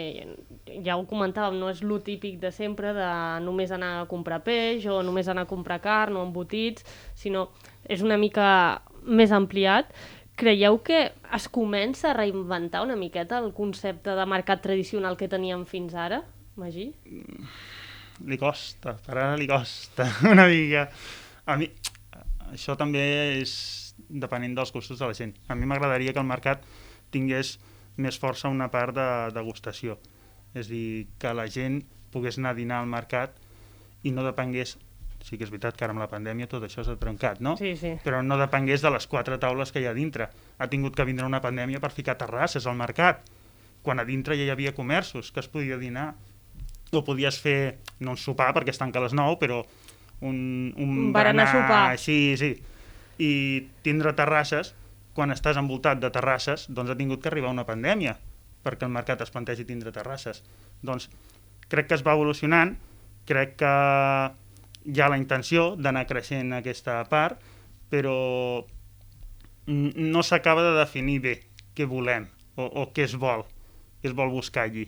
ja 0.85 0.97
ho 0.97 1.05
comentàvem, 1.09 1.57
no 1.59 1.69
és 1.71 1.81
lo 1.85 1.99
típic 2.05 2.39
de 2.41 2.51
sempre 2.55 2.93
de 2.97 3.09
només 3.45 3.73
anar 3.75 3.95
a 3.99 4.05
comprar 4.09 4.41
peix 4.45 4.85
o 4.89 5.01
només 5.05 5.27
anar 5.27 5.47
a 5.47 5.51
comprar 5.51 5.79
carn 5.83 6.17
o 6.17 6.23
embotits, 6.27 6.85
sinó 7.15 7.49
és 7.85 8.03
una 8.05 8.17
mica 8.17 8.47
més 9.03 9.33
ampliat. 9.35 9.91
Creieu 10.39 10.79
que 10.85 11.09
es 11.35 11.49
comença 11.51 12.11
a 12.11 12.15
reinventar 12.15 12.85
una 12.85 12.95
miqueta 12.95 13.41
el 13.43 13.51
concepte 13.53 14.15
de 14.15 14.25
mercat 14.25 14.63
tradicional 14.63 15.17
que 15.19 15.27
teníem 15.27 15.65
fins 15.67 15.93
ara, 15.93 16.23
Magí? 16.59 16.93
li 18.27 18.37
costa, 18.39 18.97
per 18.99 19.15
ara 19.15 19.37
li 19.39 19.47
costa 19.47 20.07
una 20.31 20.47
mica. 20.49 20.87
A 21.47 21.55
mi, 21.59 21.69
això 22.51 22.75
també 22.79 23.03
és 23.39 23.53
depenent 24.09 24.55
dels 24.57 24.73
gustos 24.73 24.99
de 24.99 25.07
la 25.07 25.15
gent. 25.17 25.35
A 25.47 25.55
mi 25.55 25.69
m'agradaria 25.69 26.13
que 26.13 26.21
el 26.21 26.27
mercat 26.27 26.63
tingués 27.13 27.57
més 27.99 28.17
força 28.19 28.51
una 28.51 28.69
part 28.71 28.95
de 28.95 29.07
degustació. 29.35 29.99
És 30.55 30.67
a 30.67 30.71
dir, 30.71 31.07
que 31.21 31.33
la 31.35 31.45
gent 31.51 31.83
pogués 32.13 32.39
anar 32.39 32.55
a 32.55 32.57
dinar 32.57 32.79
al 32.81 32.89
mercat 32.89 33.35
i 34.03 34.13
no 34.15 34.23
depengués 34.25 34.77
sí 35.25 35.37
que 35.37 35.43
és 35.43 35.51
veritat 35.51 35.75
que 35.77 35.83
ara 35.85 35.93
amb 35.93 36.01
la 36.01 36.07
pandèmia 36.09 36.47
tot 36.49 36.63
això 36.63 36.83
s'ha 36.85 36.95
trencat, 36.99 37.41
no? 37.43 37.55
Sí, 37.59 37.73
sí. 37.79 37.93
Però 38.05 38.21
no 38.23 38.37
depengués 38.39 38.83
de 38.83 38.91
les 38.93 39.07
quatre 39.11 39.37
taules 39.41 39.73
que 39.75 39.81
hi 39.83 39.87
ha 39.89 39.93
dintre. 39.93 40.29
Ha 40.57 40.69
tingut 40.71 40.95
que 40.95 41.05
vindre 41.07 41.27
una 41.27 41.41
pandèmia 41.43 41.81
per 41.83 41.91
ficar 41.91 42.17
terrasses 42.17 42.67
al 42.67 42.77
mercat, 42.79 43.25
quan 43.83 43.99
a 43.99 44.07
dintre 44.07 44.37
ja 44.39 44.47
hi 44.47 44.53
havia 44.53 44.75
comerços 44.75 45.33
que 45.35 45.43
es 45.43 45.51
podia 45.51 45.77
dinar. 45.77 46.13
O 46.95 47.03
podies 47.05 47.37
fer, 47.37 47.77
no 47.99 48.15
un 48.15 48.17
sopar 48.17 48.49
perquè 48.55 48.73
es 48.73 48.79
tanca 48.81 48.97
a 48.97 49.03
les 49.05 49.13
9, 49.13 49.37
però 49.41 49.59
un, 50.25 50.39
un 50.75 50.95
Un 51.09 51.13
berenar 51.13 51.45
sopar. 51.51 51.99
Sí, 52.01 52.35
sí. 52.39 52.55
I 53.19 53.31
tindre 53.85 54.15
terrasses, 54.17 54.73
quan 55.19 55.35
estàs 55.35 55.57
envoltat 55.59 55.99
de 55.99 56.07
terrasses, 56.15 56.69
doncs 56.71 56.93
ha 56.93 56.95
tingut 56.95 57.19
que 57.19 57.27
arribar 57.27 57.51
una 57.51 57.67
pandèmia 57.67 58.15
perquè 58.63 58.87
el 58.87 58.93
mercat 58.95 59.19
es 59.23 59.31
plantegi 59.33 59.65
tindre 59.67 59.91
terrasses. 59.91 60.41
Doncs 60.83 61.09
crec 61.71 61.89
que 61.89 61.97
es 61.97 62.03
va 62.07 62.15
evolucionant, 62.15 62.77
crec 63.27 63.57
que 63.59 63.73
hi 64.87 65.01
ha 65.03 65.09
la 65.11 65.19
intenció 65.19 65.73
d'anar 65.75 66.05
creixent 66.07 66.55
aquesta 66.55 67.01
part, 67.11 67.39
però 67.91 68.15
no 69.69 70.23
s'acaba 70.25 70.63
de 70.65 70.75
definir 70.79 71.19
bé 71.25 71.35
què 71.75 71.87
volem 71.87 72.27
o, 72.55 72.65
o 72.65 72.87
què 72.95 73.05
es 73.05 73.15
vol, 73.19 73.43
què 73.99 74.09
es 74.11 74.15
vol 74.15 74.31
buscar 74.33 74.67
allí. 74.67 74.87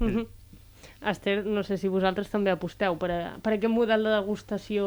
Uh 0.00 0.10
-huh. 0.10 0.26
Esther, 1.10 1.44
no 1.44 1.62
sé 1.66 1.76
si 1.78 1.90
vosaltres 1.92 2.30
també 2.32 2.52
aposteu 2.52 2.96
per, 3.00 3.10
a, 3.12 3.20
per 3.44 3.56
aquest 3.56 3.72
model 3.72 4.06
de 4.06 4.14
degustació... 4.16 4.86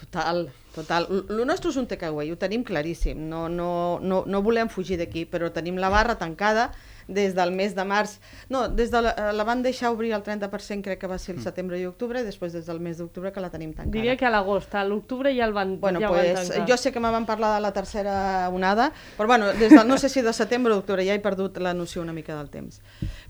Total, 0.00 0.46
total. 0.72 1.08
El 1.28 1.42
nostre 1.48 1.72
és 1.72 1.76
un 1.76 1.88
takeaway, 1.90 2.30
ho 2.32 2.38
tenim 2.40 2.62
claríssim. 2.64 3.26
No, 3.28 3.48
no, 3.52 3.98
no, 4.00 4.22
no 4.24 4.40
volem 4.46 4.70
fugir 4.72 4.96
d'aquí, 5.00 5.26
però 5.28 5.50
tenim 5.52 5.76
la 5.82 5.90
barra 5.92 6.16
tancada, 6.16 6.70
des 7.10 7.34
del 7.34 7.52
mes 7.52 7.74
de 7.74 7.84
març, 7.84 8.18
no, 8.48 8.68
des 8.68 8.90
de 8.90 9.02
la, 9.02 9.10
eh, 9.18 9.32
la 9.36 9.44
van 9.44 9.62
deixar 9.62 9.90
obrir 9.90 10.12
el 10.16 10.22
30%, 10.22 10.82
crec 10.86 11.00
que 11.00 11.10
va 11.10 11.18
ser 11.18 11.34
el 11.36 11.42
setembre 11.42 11.78
i 11.80 11.86
octubre, 11.86 12.20
i 12.20 12.24
després 12.24 12.52
des 12.54 12.66
del 12.66 12.80
mes 12.80 12.98
d'octubre 12.98 13.32
que 13.32 13.40
la 13.42 13.50
tenim 13.50 13.72
tancada. 13.74 13.92
Diria 13.92 14.16
que 14.16 14.26
a 14.26 14.30
l'agost, 14.30 14.74
a 14.74 14.84
l'octubre 14.84 15.34
ja 15.36 15.44
el 15.44 15.52
van, 15.52 15.78
Bueno, 15.80 16.00
ja 16.00 16.08
pues, 16.08 16.34
van 16.34 16.48
tancar. 16.48 16.68
jo 16.70 16.76
sé 16.76 16.92
que 16.92 17.00
me 17.00 17.10
van 17.10 17.26
parlar 17.26 17.54
de 17.56 17.60
la 17.60 17.72
tercera 17.72 18.48
onada, 18.48 18.92
però 19.18 19.26
bueno, 19.26 19.52
des 19.52 19.70
del, 19.70 19.86
no 19.88 19.98
sé 19.98 20.08
si 20.08 20.22
de 20.22 20.32
setembre 20.32 20.72
o 20.72 20.76
d'octubre, 20.76 21.04
ja 21.04 21.14
he 21.14 21.20
perdut 21.20 21.58
la 21.58 21.74
noció 21.74 22.02
una 22.02 22.12
mica 22.12 22.36
del 22.36 22.50
temps. 22.50 22.80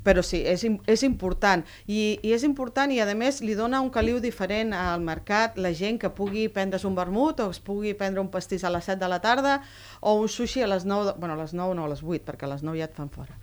Però 0.04 0.22
sí, 0.22 0.42
és, 0.46 0.64
és 0.86 1.02
important. 1.02 1.64
I, 1.86 2.18
I 2.22 2.32
és 2.36 2.44
important 2.44 2.92
i, 2.92 3.00
a 3.00 3.06
més, 3.14 3.40
li 3.40 3.54
dona 3.54 3.80
un 3.80 3.90
caliu 3.90 4.20
diferent 4.20 4.72
al 4.76 5.00
mercat, 5.00 5.58
la 5.58 5.72
gent 5.72 5.98
que 6.00 6.10
pugui 6.10 6.48
prendre's 6.48 6.84
un 6.84 6.94
vermut 6.94 7.40
o 7.40 7.50
es 7.50 7.60
pugui 7.60 7.94
prendre 7.94 8.20
un 8.20 8.28
pastís 8.30 8.64
a 8.64 8.70
les 8.70 8.84
7 8.84 8.98
de 9.00 9.08
la 9.08 9.20
tarda 9.20 9.60
o 10.00 10.14
un 10.20 10.28
sushi 10.28 10.62
a 10.62 10.66
les 10.66 10.84
9, 10.84 11.06
de, 11.06 11.12
bueno, 11.18 11.34
a 11.34 11.36
les 11.42 11.52
9 11.54 11.74
no, 11.74 11.84
a 11.84 11.88
les 11.88 12.02
8, 12.02 12.24
perquè 12.24 12.44
a 12.48 12.52
les 12.54 12.62
9 12.62 12.78
ja 12.78 12.84
et 12.88 12.94
fan 12.96 13.10
fora. 13.10 13.34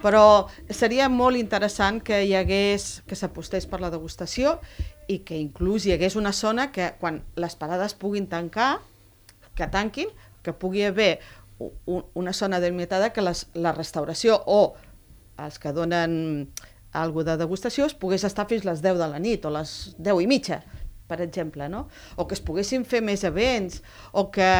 Però 0.00 0.48
seria 0.70 1.08
molt 1.12 1.36
interessant 1.36 2.00
que 2.04 2.22
hi 2.24 2.34
hagués, 2.38 3.02
que 3.06 3.18
s'apostés 3.18 3.66
per 3.68 3.82
la 3.82 3.90
degustació 3.92 4.58
i 5.10 5.20
que 5.26 5.36
inclús 5.36 5.86
hi 5.86 5.94
hagués 5.96 6.16
una 6.16 6.32
zona 6.32 6.70
que 6.72 6.92
quan 7.00 7.20
les 7.36 7.56
parades 7.58 7.94
puguin 7.98 8.28
tancar, 8.30 8.78
que 9.54 9.68
tanquin, 9.68 10.08
que 10.42 10.54
pugui 10.56 10.86
haver 10.88 11.18
una 12.14 12.32
zona 12.32 12.60
delimitada 12.60 13.12
que 13.12 13.20
les, 13.20 13.46
la 13.52 13.72
restauració 13.76 14.38
o 14.46 14.74
els 15.40 15.58
que 15.60 15.72
donen 15.76 16.48
alguna 16.92 17.34
de 17.34 17.44
degustació 17.44 17.86
es 17.86 17.94
pogués 17.94 18.24
estar 18.24 18.46
fins 18.48 18.64
les 18.64 18.80
10 18.82 18.98
de 18.98 19.08
la 19.08 19.20
nit 19.22 19.44
o 19.44 19.52
les 19.52 19.94
10 19.98 20.24
i 20.24 20.28
mitja, 20.30 20.60
per 21.10 21.20
exemple, 21.22 21.68
no? 21.68 21.86
O 22.16 22.26
que 22.26 22.36
es 22.38 22.42
poguessin 22.44 22.86
fer 22.88 23.02
més 23.04 23.24
events, 23.26 23.80
o 24.12 24.28
que, 24.32 24.50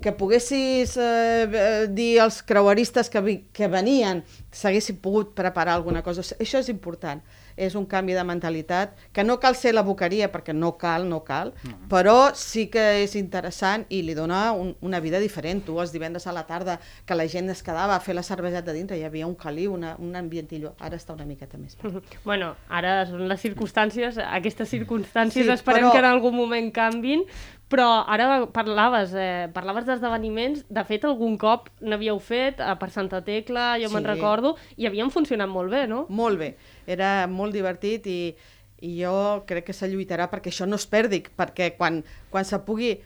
que 0.00 0.12
poguessis 0.12 0.96
eh, 0.96 1.48
eh, 1.50 1.86
dir 1.90 2.20
als 2.20 2.42
creueristes 2.42 3.10
que, 3.10 3.20
vi, 3.20 3.36
que 3.52 3.66
venien 3.68 4.22
s'haguessin 4.54 5.00
pogut 5.02 5.34
preparar 5.34 5.74
alguna 5.74 6.02
cosa. 6.06 6.22
Això 6.38 6.62
és 6.62 6.68
important 6.70 7.22
és 7.58 7.74
un 7.74 7.88
canvi 7.90 8.14
de 8.14 8.22
mentalitat, 8.22 8.92
que 9.12 9.24
no 9.26 9.40
cal 9.42 9.56
ser 9.58 9.72
la 9.74 9.82
boqueria, 9.82 10.28
perquè 10.30 10.54
no 10.54 10.76
cal, 10.78 11.08
no 11.10 11.24
cal, 11.26 11.50
però 11.90 12.30
sí 12.38 12.68
que 12.70 13.02
és 13.02 13.16
interessant 13.18 13.82
i 13.90 13.98
li 14.06 14.14
dona 14.14 14.52
un, 14.54 14.76
una 14.86 15.00
vida 15.02 15.18
diferent. 15.18 15.64
Tu 15.66 15.74
els 15.82 15.90
divendres 15.90 16.28
a 16.30 16.34
la 16.36 16.44
tarda, 16.46 16.78
que 17.04 17.18
la 17.18 17.26
gent 17.26 17.50
es 17.50 17.64
quedava 17.66 17.96
a 17.96 18.00
fer 18.00 18.14
la 18.14 18.22
cerveseta 18.22 18.72
dintre, 18.72 18.96
hi 18.96 19.02
havia 19.02 19.26
un 19.26 19.34
caliu, 19.34 19.74
una, 19.74 19.96
un 19.98 20.14
ambientillo. 20.14 20.76
Ara 20.78 20.96
està 21.02 21.18
una 21.18 21.26
miqueta 21.26 21.58
més. 21.58 21.74
Bueno, 22.28 22.52
ara 22.70 23.06
són 23.10 23.26
les 23.26 23.40
circumstàncies, 23.42 24.18
aquestes 24.22 24.70
circumstàncies 24.70 25.46
Sí, 25.48 25.50
esperem 25.50 25.88
però- 25.88 25.92
que 25.96 25.98
en 25.98 26.06
algun 26.12 26.36
moment 26.36 26.70
canvin, 26.70 27.24
però 27.68 28.04
ara 28.08 28.46
parlaves, 28.52 29.12
eh, 29.14 29.48
parlaves 29.52 29.84
d'esdeveniments, 29.84 30.64
de 30.68 30.84
fet 30.88 31.04
algun 31.04 31.36
cop 31.36 31.68
n'havíeu 31.80 32.18
fet 32.20 32.60
a 32.64 32.78
per 32.80 32.90
Santa 32.90 33.20
Tecla, 33.24 33.76
jo 33.82 33.90
me'n 33.92 34.04
Sí. 34.06 34.08
recordo, 34.14 34.56
i 34.76 34.86
havien 34.86 35.10
funcionat 35.10 35.48
molt 35.48 35.70
bé, 35.70 35.86
no? 35.86 36.06
Molt 36.08 36.38
bé, 36.38 36.56
era 36.86 37.26
molt 37.26 37.52
divertit 37.52 38.06
i, 38.06 38.34
i 38.80 38.94
jo 39.02 39.44
crec 39.46 39.66
que 39.66 39.72
se 39.76 39.88
lluitarà 39.88 40.30
perquè 40.30 40.48
això 40.48 40.66
no 40.66 40.76
es 40.76 40.86
perdi, 40.86 41.22
perquè 41.36 41.76
quan, 41.76 42.02
quan 42.30 42.44
se 42.44 42.58
pugui 42.64 43.00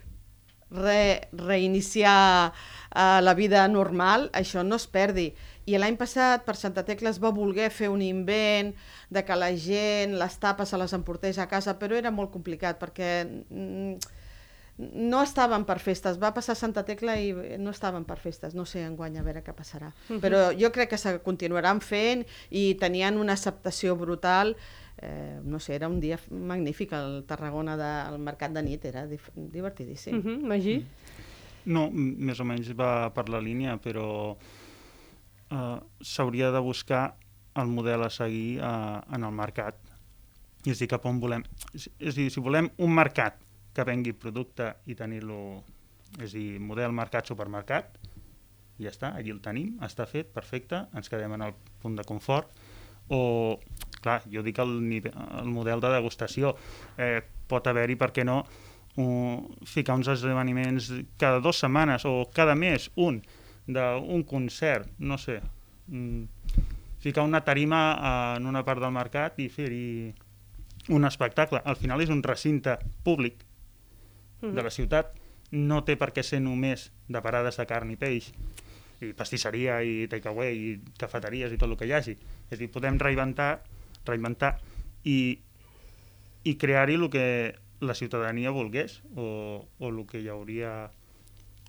re, 0.71 1.29
reiniciar 1.33 2.53
uh, 2.53 3.21
la 3.21 3.35
vida 3.35 3.67
normal, 3.69 4.31
això 4.33 4.63
no 4.65 4.77
es 4.77 4.87
perdi. 4.87 5.33
I 5.67 5.77
l'any 5.79 5.97
passat, 5.97 6.45
per 6.47 6.57
Santa 6.57 6.83
Tecla, 6.83 7.11
es 7.11 7.21
va 7.23 7.31
voler 7.31 7.69
fer 7.71 7.89
un 7.93 8.01
invent 8.03 8.73
de 9.11 9.23
que 9.25 9.37
la 9.37 9.53
gent 9.55 10.17
les 10.19 10.39
tapes 10.39 10.69
se 10.73 10.79
les 10.79 10.93
emportés 10.93 11.39
a 11.39 11.47
casa, 11.47 11.79
però 11.79 11.95
era 11.99 12.11
molt 12.11 12.33
complicat 12.33 12.81
perquè 12.81 13.13
mm, 13.27 13.99
no 14.79 15.21
estaven 15.23 15.67
per 15.69 15.79
festes. 15.81 16.19
Va 16.21 16.33
passar 16.35 16.57
Santa 16.57 16.85
Tecla 16.87 17.17
i 17.21 17.33
no 17.61 17.71
estaven 17.71 18.07
per 18.09 18.19
festes. 18.19 18.55
No 18.57 18.65
sé 18.69 18.85
enguany 18.87 19.19
a 19.19 19.25
veure 19.25 19.43
què 19.45 19.55
passarà. 19.57 19.93
Però 20.23 20.49
jo 20.59 20.73
crec 20.73 20.95
que 20.95 21.01
se 21.01 21.19
continuaran 21.25 21.83
fent 21.85 22.25
i 22.51 22.73
tenien 22.81 23.21
una 23.21 23.37
acceptació 23.37 23.97
brutal. 24.01 24.57
Eh, 25.03 25.41
no 25.45 25.61
sé, 25.61 25.77
era 25.77 25.91
un 25.93 26.01
dia 26.01 26.19
magnífic. 26.31 26.95
El 26.97 27.23
Tarragona 27.29 27.77
del 27.77 28.19
Mercat 28.23 28.55
de 28.57 28.65
nit 28.65 28.85
era 28.89 29.07
divertidíssim. 29.07 30.19
Uh 30.19 30.25
-huh, 30.25 30.41
Magí? 30.49 30.83
No, 31.65 31.91
més 31.93 32.41
o 32.41 32.45
menys 32.45 32.73
va 32.75 33.13
per 33.15 33.29
la 33.29 33.41
línia, 33.41 33.77
però 33.79 34.37
eh, 35.51 35.79
s'hauria 36.01 36.51
de 36.51 36.59
buscar 36.59 37.17
el 37.55 37.67
model 37.67 38.03
a 38.03 38.11
seguir 38.11 38.59
eh, 38.59 39.01
en 39.15 39.25
el 39.25 39.33
mercat. 39.33 39.77
És 40.65 40.77
a 40.77 40.79
dir, 40.79 40.89
cap 40.89 41.05
on 41.07 41.21
volem... 41.21 41.43
És 41.75 41.91
és 41.99 42.15
a 42.15 42.21
dir, 42.21 42.31
si 42.31 42.41
volem 42.41 42.71
un 42.79 42.95
mercat 42.95 43.35
que 43.75 43.85
vengui 43.89 44.13
producte 44.13 44.75
i 44.87 44.97
tenir-lo... 44.99 45.63
És 46.21 46.35
a 46.35 46.37
dir, 46.37 46.59
model 46.61 46.93
mercat-supermercat, 46.93 47.95
ja 48.83 48.91
està, 48.93 49.15
allí 49.17 49.33
el 49.33 49.41
tenim, 49.41 49.79
està 49.85 50.05
fet, 50.09 50.29
perfecte, 50.35 50.83
ens 50.93 51.09
quedem 51.09 51.33
en 51.39 51.47
el 51.47 51.55
punt 51.81 51.97
de 51.97 52.05
confort, 52.05 52.51
o, 53.09 53.57
clar, 54.05 54.19
jo 54.29 54.43
dic 54.45 54.61
el, 54.61 54.75
el 55.01 55.49
model 55.49 55.81
de 55.81 55.93
degustació, 55.95 56.53
eh, 57.01 57.23
pot 57.49 57.67
haver-hi, 57.69 57.97
per 58.01 58.11
què 58.13 58.27
no, 58.29 58.43
un, 59.01 59.49
ficar 59.65 59.97
uns 59.97 60.11
esdeveniments 60.13 60.91
cada 61.21 61.41
dues 61.41 61.63
setmanes 61.65 62.05
o 62.09 62.19
cada 62.35 62.57
mes, 62.59 62.91
un, 63.01 63.23
d'un 63.67 64.25
concert, 64.29 64.91
no 64.99 65.19
sé, 65.19 65.41
mm, 65.89 66.25
ficar 67.03 67.25
una 67.25 67.43
tarima 67.45 67.81
eh, 67.95 68.37
en 68.37 68.47
una 68.47 68.65
part 68.65 68.83
del 68.83 68.93
mercat 68.95 69.41
i 69.41 69.49
fer-hi 69.49 70.13
un 70.93 71.05
espectacle. 71.07 71.63
Al 71.65 71.79
final 71.79 72.03
és 72.03 72.11
un 72.11 72.23
recinte 72.23 72.77
públic 73.07 73.47
de 74.43 74.63
la 74.63 74.71
ciutat, 74.75 75.15
no 75.53 75.83
té 75.85 75.97
per 76.01 76.11
què 76.17 76.25
ser 76.25 76.41
només 76.41 76.91
de 77.09 77.23
parades 77.23 77.59
de 77.61 77.67
carn 77.69 77.91
i 77.93 77.97
peix, 78.01 78.33
i 79.03 79.13
pastisseria 79.19 79.81
i 79.83 80.07
takeaway 80.11 80.57
i 80.57 80.69
cafeteries 80.99 81.53
i 81.53 81.59
tot 81.59 81.71
el 81.71 81.77
que 81.79 81.89
hi 81.89 81.95
hagi. 81.97 82.17
És 82.51 82.57
a 82.57 82.61
dir, 82.61 82.71
podem 82.73 82.99
reinventar, 83.03 83.63
reinventar 84.07 84.57
i, 85.05 85.39
i 86.45 86.55
crear-hi 86.59 86.99
el 86.99 87.09
que 87.11 87.27
la 87.83 87.95
ciutadania 87.99 88.53
volgués 88.55 89.01
o, 89.17 89.67
o 89.79 89.89
el 89.89 90.05
que 90.07 90.23
hi 90.23 90.29
hauria 90.31 90.91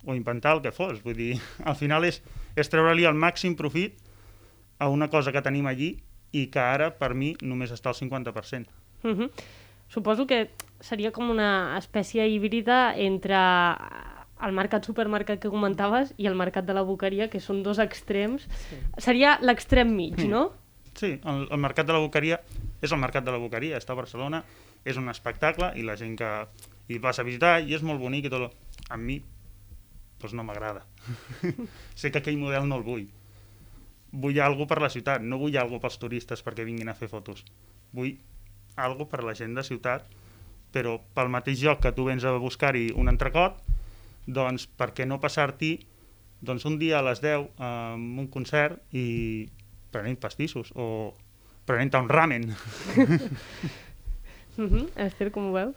o 0.05 0.15
inventar 0.15 0.55
el 0.57 0.61
que 0.61 0.73
fos. 0.75 1.01
Vull 1.03 1.17
dir, 1.17 1.33
al 1.69 1.77
final 1.79 2.05
és, 2.05 2.21
és 2.55 2.69
treure-li 2.69 3.07
el 3.09 3.17
màxim 3.17 3.57
profit 3.59 3.97
a 4.79 4.89
una 4.89 5.09
cosa 5.09 5.31
que 5.31 5.41
tenim 5.41 5.67
allí 5.69 5.95
i 6.33 6.47
que 6.53 6.61
ara, 6.61 6.89
per 6.97 7.13
mi, 7.13 7.33
només 7.41 7.73
està 7.73 7.91
al 7.91 7.97
50%. 7.97 8.69
Uh 9.03 9.09
-huh. 9.09 9.29
Suposo 9.89 10.25
que 10.25 10.49
seria 10.83 11.11
com 11.15 11.29
una 11.31 11.77
espècie 11.79 12.25
híbrida 12.27 12.91
entre 12.99 13.39
el 14.43 14.51
mercat-supermercat 14.57 15.39
que 15.39 15.49
comentaves 15.51 16.11
i 16.19 16.27
el 16.27 16.35
mercat 16.35 16.65
de 16.67 16.73
la 16.75 16.83
boqueria, 16.83 17.29
que 17.31 17.39
són 17.39 17.61
dos 17.63 17.79
extrems. 17.79 18.43
Sí. 18.67 18.79
Seria 18.99 19.37
l'extrem 19.41 19.93
mig, 19.95 20.17
Mm. 20.19 20.29
no? 20.29 20.43
Sí, 20.93 21.15
el, 21.23 21.47
el 21.49 21.57
mercat 21.63 21.87
de 21.87 21.93
la 21.95 21.99
boqueria 22.03 22.41
és 22.83 22.91
el 22.91 22.99
mercat 23.01 23.23
de 23.25 23.31
la 23.31 23.39
boqueria, 23.41 23.79
està 23.79 23.95
a 23.95 23.97
Barcelona, 23.97 24.43
és 24.85 24.97
un 24.99 25.07
espectacle 25.09 25.71
i 25.79 25.85
la 25.87 25.95
gent 25.97 26.17
que 26.19 26.27
hi 26.91 26.99
vas 26.99 27.17
a 27.19 27.23
visitar 27.23 27.61
i 27.63 27.73
és 27.73 27.81
molt 27.81 28.01
bonic 28.03 28.27
i 28.27 28.29
tot. 28.29 28.51
A 28.91 28.97
mi 28.99 29.21
doncs 30.19 30.33
no 30.35 30.43
m'agrada. 30.43 30.83
sé 31.95 32.11
que 32.11 32.19
aquell 32.19 32.37
model 32.37 32.67
no 32.67 32.77
el 32.81 32.83
vull. 32.83 33.07
Vull 34.11 34.37
algo 34.43 34.67
per 34.69 34.77
la 34.83 34.91
ciutat, 34.93 35.23
no 35.23 35.39
vull 35.41 35.55
algo 35.57 35.79
pels 35.81 35.97
turistes 35.97 36.43
perquè 36.45 36.65
vinguin 36.67 36.91
a 36.91 36.93
fer 36.93 37.07
fotos. 37.09 37.41
Vull 37.95 38.13
algo 38.75 39.07
per 39.09 39.23
la 39.23 39.33
gent 39.33 39.55
de 39.57 39.63
ciutat, 39.65 40.05
però 40.73 40.97
pel 41.13 41.29
mateix 41.29 41.61
lloc 41.63 41.81
que 41.85 41.91
tu 41.95 42.07
vens 42.09 42.25
a 42.25 42.33
buscar-hi 42.41 42.89
un 42.97 43.11
entrecot, 43.11 43.59
doncs 44.25 44.65
per 44.67 44.91
què 44.97 45.05
no 45.07 45.19
passar-t'hi 45.21 45.75
doncs 46.43 46.65
un 46.67 46.77
dia 46.79 46.99
a 46.99 47.05
les 47.05 47.21
10 47.23 47.45
amb 47.63 48.19
un 48.19 48.27
concert 48.27 48.81
i 48.91 49.47
prenent 49.93 50.17
pastissos 50.19 50.73
o 50.75 51.13
prenent 51.65 51.93
un 52.01 52.09
ramen. 52.09 52.49
Uh 54.57 54.61
-huh. 54.69 54.89
Esther, 54.95 55.31
com 55.31 55.49
ho 55.49 55.53
veus? 55.53 55.75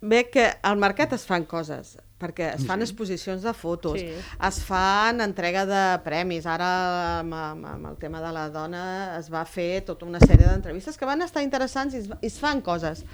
Bé 0.00 0.28
que 0.28 0.50
al 0.62 0.76
mercat 0.76 1.12
es 1.12 1.24
fan 1.24 1.46
coses, 1.48 1.96
perquè 2.20 2.54
es 2.54 2.66
fan 2.66 2.80
Sí. 2.80 2.84
exposicions 2.84 3.42
de 3.42 3.54
fotos, 3.54 3.98
Sí. 4.00 4.06
es 4.48 4.62
fan 4.64 5.20
entrega 5.20 5.64
de 5.64 5.98
premis, 6.04 6.44
ara 6.46 7.20
amb, 7.20 7.32
amb, 7.32 7.64
amb 7.66 7.86
el 7.86 7.96
tema 7.96 8.20
de 8.20 8.32
la 8.32 8.50
dona 8.50 9.16
es 9.18 9.30
va 9.32 9.44
fer 9.46 9.82
tota 9.84 10.04
una 10.04 10.18
sèrie 10.18 10.46
d'entrevistes 10.46 10.98
que 10.98 11.06
van 11.06 11.22
estar 11.22 11.42
interessants 11.42 11.94
i 11.94 11.98
es, 11.98 12.08
i 12.20 12.26
es 12.26 12.38
fan 12.38 12.60
coses. 12.60 13.04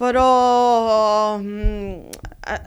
Però 0.00 1.36
mm, 1.36 2.08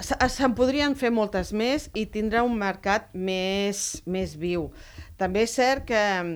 se- 0.05 0.29
se'n 0.29 0.53
podrien 0.57 0.93
fer 0.95 1.09
moltes 1.09 1.49
més 1.53 1.89
i 1.97 2.05
tindrà 2.05 2.43
un 2.45 2.53
mercat 2.59 3.09
més, 3.13 4.03
més 4.05 4.35
viu. 4.37 4.67
També 5.17 5.47
és 5.47 5.55
cert 5.57 5.87
que 5.89 6.03
mm, 6.21 6.35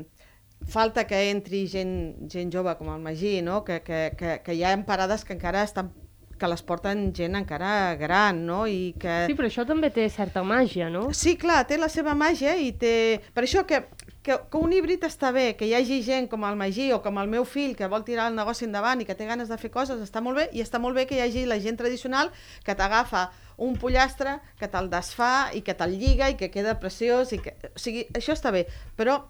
falta 0.74 1.06
que 1.06 1.20
entri 1.30 1.68
gent, 1.70 1.94
gent 2.32 2.50
jove 2.54 2.74
com 2.80 2.90
el 2.96 3.04
Magí, 3.04 3.38
no? 3.46 3.62
que, 3.68 3.84
que, 3.86 4.02
que, 4.18 4.40
que 4.44 4.58
hi 4.58 4.66
ha 4.66 4.74
parades 4.90 5.24
que 5.24 5.38
encara 5.38 5.64
estan 5.68 5.94
que 6.38 6.48
les 6.50 6.62
porten 6.62 7.08
gent 7.18 7.36
encara 7.36 7.96
gran, 7.98 8.44
no? 8.46 8.66
I 8.70 8.94
que... 9.02 9.24
Sí, 9.30 9.36
però 9.38 9.50
això 9.50 9.66
també 9.66 9.90
té 9.94 10.06
certa 10.14 10.44
màgia, 10.46 10.90
no? 10.94 11.08
Sí, 11.14 11.34
clar, 11.40 11.64
té 11.70 11.80
la 11.82 11.90
seva 11.90 12.14
màgia 12.18 12.54
i 12.62 12.72
té... 12.78 12.94
Per 13.34 13.44
això 13.48 13.66
que, 13.70 13.84
que, 14.28 14.36
que 14.52 14.60
un 14.60 14.74
híbrid 14.76 15.06
està 15.08 15.32
bé, 15.32 15.54
que 15.56 15.70
hi 15.70 15.74
hagi 15.78 16.02
gent 16.04 16.28
com 16.28 16.44
el 16.44 16.58
Magí 16.60 16.90
o 16.92 17.00
com 17.04 17.16
el 17.22 17.30
meu 17.32 17.46
fill 17.48 17.78
que 17.80 17.88
vol 17.88 18.04
tirar 18.08 18.28
el 18.28 18.36
negoci 18.36 18.68
endavant 18.68 19.00
i 19.00 19.08
que 19.08 19.16
té 19.16 19.28
ganes 19.30 19.48
de 19.48 19.58
fer 19.62 19.72
coses, 19.72 20.02
està 20.04 20.20
molt 20.24 20.42
bé, 20.42 20.50
i 20.52 20.64
està 20.64 20.82
molt 20.84 21.00
bé 21.00 21.08
que 21.08 21.16
hi 21.16 21.24
hagi 21.24 21.46
la 21.48 21.60
gent 21.64 21.80
tradicional 21.80 22.34
que 22.68 22.76
t'agafa 22.76 23.30
un 23.64 23.80
pollastre, 23.80 24.38
que 24.60 24.68
te'l 24.68 24.92
desfà 24.92 25.50
i 25.56 25.64
que 25.64 25.74
te'l 25.80 25.96
lliga 25.96 26.28
i 26.30 26.36
que 26.38 26.52
queda 26.52 26.76
preciós. 26.82 27.32
I 27.34 27.40
que... 27.42 27.56
O 27.72 27.80
sigui, 27.80 28.04
això 28.20 28.36
està 28.36 28.52
bé, 28.54 28.68
però 29.00 29.22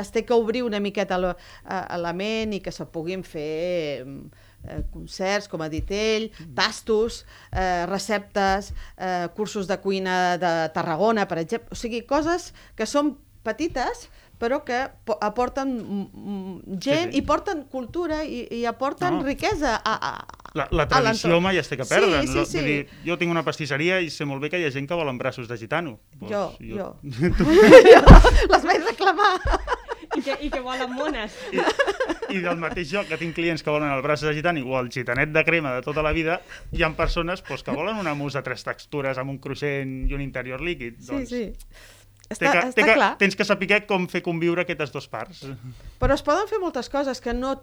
es 0.00 0.10
té 0.10 0.24
que 0.26 0.34
obrir 0.34 0.64
una 0.66 0.80
miqueta 0.80 1.18
la, 1.20 1.34
a, 1.64 1.80
a 1.94 2.00
la 2.00 2.12
ment 2.16 2.56
i 2.56 2.60
que 2.64 2.72
se 2.74 2.86
puguin 2.90 3.22
fer 3.22 4.02
eh, 4.02 4.82
concerts, 4.92 5.48
com 5.48 5.62
ha 5.62 5.70
dit 5.72 5.88
ell, 5.94 6.30
tastos, 6.56 7.22
eh, 7.52 7.86
receptes, 7.88 8.74
eh, 8.96 9.28
cursos 9.36 9.70
de 9.70 9.78
cuina 9.80 10.38
de 10.40 10.54
Tarragona, 10.74 11.28
per 11.28 11.38
exemple. 11.44 11.70
O 11.70 11.78
sigui, 11.78 12.02
coses 12.08 12.50
que 12.76 12.88
són 12.88 13.14
petites, 13.46 14.08
però 14.40 14.62
que 14.64 14.86
po- 15.04 15.18
aporten 15.20 15.74
gent 16.80 17.10
Sí, 17.12 17.12
sí. 17.12 17.18
i 17.18 17.22
porten 17.28 17.64
cultura 17.68 18.22
i, 18.24 18.46
i 18.50 18.64
aporten 18.66 19.18
No. 19.18 19.22
riquesa 19.26 19.76
a, 19.84 19.94
a, 19.94 20.26
La, 20.54 20.66
la 20.74 20.88
tradició 20.88 21.38
mai 21.44 21.58
es 21.60 21.68
té 21.70 21.76
que 21.76 21.84
Sí, 21.84 21.94
perdre. 21.94 22.22
sí, 22.26 22.34
no? 22.34 22.44
sí. 22.44 22.56
Vull 22.58 22.66
dir, 22.66 22.88
jo 23.06 23.18
tinc 23.20 23.30
una 23.30 23.44
pastisseria 23.46 24.00
i 24.02 24.08
sé 24.10 24.24
molt 24.26 24.42
bé 24.42 24.50
que 24.50 24.58
hi 24.58 24.64
ha 24.66 24.72
gent 24.74 24.88
que 24.88 24.96
volen 24.98 25.18
braços 25.20 25.46
de 25.46 25.56
gitano. 25.60 26.00
Jo, 26.20 26.56
Doncs 26.58 26.74
jo. 26.74 26.88
tu- 27.38 27.46
Les 28.50 28.64
vaig 28.64 28.82
reclamar. 28.88 29.36
I 30.16 30.22
que, 30.26 30.34
i 30.42 30.48
que 30.50 30.58
volen 30.58 30.90
mones. 30.96 31.36
I, 31.54 31.60
I 32.34 32.40
del 32.42 32.56
mateix 32.58 32.88
joc 32.90 33.06
que 33.06 33.18
tinc 33.20 33.34
clients 33.36 33.62
que 33.62 33.70
volen 33.70 33.92
el 33.94 34.02
braç 34.02 34.24
de 34.26 34.32
gitani 34.34 34.64
o 34.66 34.74
el 34.80 34.88
gitanet 34.90 35.30
de 35.30 35.44
crema 35.46 35.76
de 35.76 35.84
tota 35.86 36.02
la 36.02 36.10
vida, 36.16 36.40
hi 36.72 36.82
ha 36.82 36.90
persones 36.98 37.44
doncs, 37.46 37.62
que 37.62 37.70
volen 37.76 38.00
una 38.00 38.16
mousse 38.18 38.40
de 38.40 38.42
tres 38.48 38.64
textures 38.66 39.18
amb 39.22 39.30
un 39.30 39.38
cruixent 39.38 40.08
i 40.10 40.14
un 40.16 40.20
interior 40.24 40.60
líquid. 40.66 40.98
Sí, 40.98 41.12
doncs, 41.12 41.28
sí. 41.30 41.44
Té 41.52 41.99
Està, 42.30 42.46
que, 42.46 42.62
està 42.62 42.78
té 42.78 42.86
que, 42.86 42.94
clar. 42.94 43.10
Tens 43.18 43.34
que 43.34 43.46
saber 43.46 43.82
com 43.90 44.06
fer 44.10 44.22
conviure 44.22 44.62
aquestes 44.62 44.94
dues 44.94 45.10
parts. 45.10 45.42
Però 45.98 46.14
es 46.14 46.22
poden 46.26 46.46
fer 46.50 46.60
moltes 46.62 46.88
coses 46.92 47.20
que 47.20 47.34
no 47.34 47.56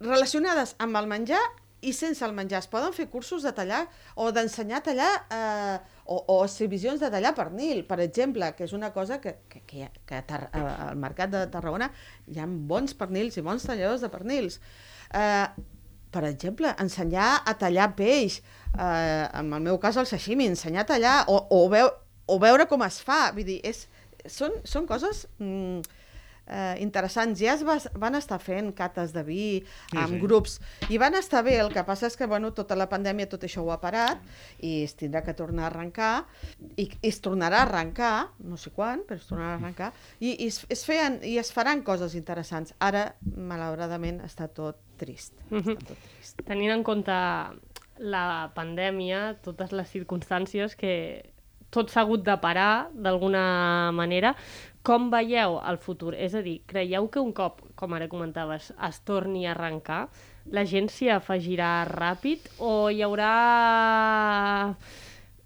relacionades 0.00 0.74
amb 0.80 0.96
el 0.96 1.08
menjar 1.10 1.42
i 1.84 1.92
sense 1.92 2.24
el 2.24 2.32
menjar. 2.36 2.62
Es 2.64 2.70
poden 2.72 2.94
fer 2.96 3.08
cursos 3.12 3.44
de 3.44 3.52
tallar 3.56 3.84
o 4.16 4.30
d'ensenyar 4.32 4.80
a 4.80 4.84
tallar 4.86 5.10
eh, 5.28 5.76
o, 6.06 6.22
o 6.32 6.38
exhibicions 6.46 7.02
de 7.02 7.10
tallar 7.12 7.34
pernil, 7.36 7.84
per 7.88 8.00
exemple, 8.04 8.48
que 8.56 8.64
és 8.66 8.74
una 8.76 8.92
cosa 8.96 9.20
que, 9.20 9.36
que, 9.52 9.62
que, 9.68 9.90
que 10.08 10.18
a 10.18 10.24
Tar 10.26 10.42
eh, 10.48 10.64
al 10.88 10.96
mercat 11.00 11.32
de 11.32 11.44
Tarragona 11.52 11.90
hi 12.32 12.40
ha 12.40 12.48
bons 12.48 12.96
pernils 12.96 13.36
i 13.36 13.44
bons 13.44 13.68
talladors 13.68 14.04
de 14.04 14.12
pernils. 14.12 14.60
Eh, 15.12 15.46
per 16.16 16.24
exemple, 16.24 16.72
ensenyar 16.80 17.42
a 17.44 17.54
tallar 17.60 17.90
peix, 17.98 18.40
eh, 18.72 19.28
en 19.36 19.52
el 19.52 19.62
meu 19.68 19.78
cas 19.82 19.98
el 20.00 20.08
sashimi, 20.08 20.48
ensenyar 20.48 20.86
a 20.86 20.90
tallar 20.94 21.16
o, 21.28 21.42
o, 21.52 21.66
veu, 21.68 21.90
o 22.26 22.38
veure 22.42 22.66
com 22.70 22.82
es 22.86 23.00
fa, 23.04 23.30
vull 23.36 23.46
dir, 23.46 23.60
és, 23.66 23.86
són, 24.26 24.56
són 24.66 24.86
coses 24.88 25.26
mm, 25.38 25.82
eh, 26.46 26.76
interessants. 26.82 27.40
Ja 27.40 27.54
es 27.54 27.62
va, 27.66 27.76
van 27.98 28.16
estar 28.18 28.38
fent 28.42 28.72
cates 28.76 29.12
de 29.14 29.22
vi 29.26 29.44
Sí, 29.90 29.98
amb 29.98 30.16
sí. 30.16 30.20
grups 30.22 30.58
i 30.90 30.98
van 30.98 31.14
estar 31.18 31.42
bé, 31.46 31.56
el 31.62 31.72
que 31.74 31.84
passa 31.86 32.08
és 32.10 32.16
que 32.18 32.26
bueno, 32.30 32.52
tota 32.54 32.76
la 32.78 32.88
pandèmia 32.90 33.28
tot 33.30 33.44
això 33.46 33.64
ho 33.64 33.70
ha 33.74 33.78
parat 33.82 34.22
i 34.60 34.82
es 34.84 34.96
tindrà 34.98 35.22
que 35.26 35.34
tornar 35.38 35.66
a 35.66 35.70
arrencar 35.70 36.12
i, 36.76 36.88
i 36.88 37.08
es 37.10 37.20
tornarà 37.22 37.62
a 37.62 37.68
arrencar, 37.68 38.14
no 38.46 38.58
sé 38.60 38.72
quan, 38.74 39.04
però 39.06 39.20
es 39.20 39.28
tornarà 39.30 39.54
a 39.54 39.60
arrencar 39.60 39.92
i, 40.20 40.32
i, 40.32 40.48
es, 40.48 40.64
es 40.72 40.84
feien, 40.88 41.20
i 41.26 41.36
es 41.42 41.52
faran 41.54 41.82
coses 41.86 42.14
interessants. 42.18 42.74
Ara, 42.82 43.08
malauradament, 43.36 44.20
està 44.26 44.48
tot 44.48 44.78
trist. 45.00 45.34
Mhm. 45.50 45.76
Està 45.76 45.94
tot 45.94 46.04
trist. 46.10 46.42
Tenint 46.46 46.74
en 46.74 46.84
compte 46.86 47.16
la 47.96 48.26
pandèmia, 48.54 49.38
totes 49.42 49.72
les 49.72 49.88
circumstàncies 49.88 50.74
que 50.76 50.92
tot 51.76 51.92
s'ha 51.92 52.06
hagut 52.06 52.24
de 52.24 52.36
parar 52.40 52.88
d'alguna 52.92 53.92
manera, 53.92 54.34
com 54.86 55.10
veieu 55.12 55.58
el 55.66 55.80
futur? 55.82 56.14
És 56.14 56.34
a 56.38 56.42
dir, 56.44 56.60
creieu 56.70 57.10
que 57.12 57.22
un 57.22 57.32
cop, 57.36 57.60
com 57.76 57.96
ara 57.96 58.08
comentaves, 58.08 58.70
es 58.88 59.00
torni 59.04 59.44
a 59.44 59.52
arrencar, 59.52 60.06
la 60.54 60.62
gent 60.64 60.86
s'hi 60.92 61.10
afegirà 61.10 61.70
ràpid 61.90 62.46
o 62.62 62.86
hi 62.90 63.02
haurà 63.02 63.32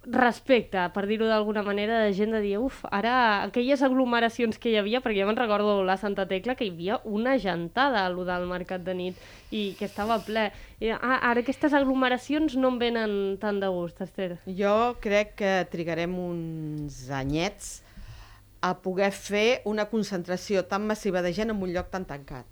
respecte, 0.07 0.81
per 0.95 1.05
dir-ho 1.05 1.27
d'alguna 1.29 1.61
manera, 1.63 1.99
de 2.07 2.15
gent 2.17 2.33
de 2.33 2.41
dir, 2.41 2.55
uf, 2.59 2.81
ara 2.89 3.43
aquelles 3.45 3.83
aglomeracions 3.85 4.57
que 4.59 4.71
hi 4.73 4.79
havia, 4.81 5.03
perquè 5.05 5.21
jo 5.21 5.27
me'n 5.29 5.37
recordo 5.37 5.83
la 5.85 5.99
Santa 6.01 6.25
Tecla, 6.29 6.55
que 6.57 6.65
hi 6.65 6.73
havia 6.73 7.01
una 7.05 7.37
gentada 7.39 8.07
a 8.07 8.13
lo 8.13 8.25
del 8.25 8.47
mercat 8.49 8.81
de 8.87 8.95
nit 8.97 9.21
i 9.53 9.75
que 9.79 9.85
estava 9.85 10.17
ple. 10.25 10.49
I, 10.81 10.95
ah, 10.97 11.19
ara 11.19 11.45
aquestes 11.45 11.77
aglomeracions 11.77 12.57
no 12.57 12.73
em 12.73 12.81
venen 12.81 13.13
tant 13.43 13.61
de 13.61 13.69
gust, 13.69 14.01
Esther. 14.01 14.39
Jo 14.47 14.97
crec 15.05 15.37
que 15.43 15.53
trigarem 15.73 16.17
uns 16.17 17.05
anyets 17.13 17.83
a 18.65 18.75
poder 18.81 19.13
fer 19.13 19.61
una 19.69 19.89
concentració 19.93 20.65
tan 20.69 20.89
massiva 20.89 21.21
de 21.21 21.33
gent 21.37 21.53
en 21.53 21.61
un 21.61 21.77
lloc 21.77 21.93
tan 21.93 22.09
tancat. 22.09 22.49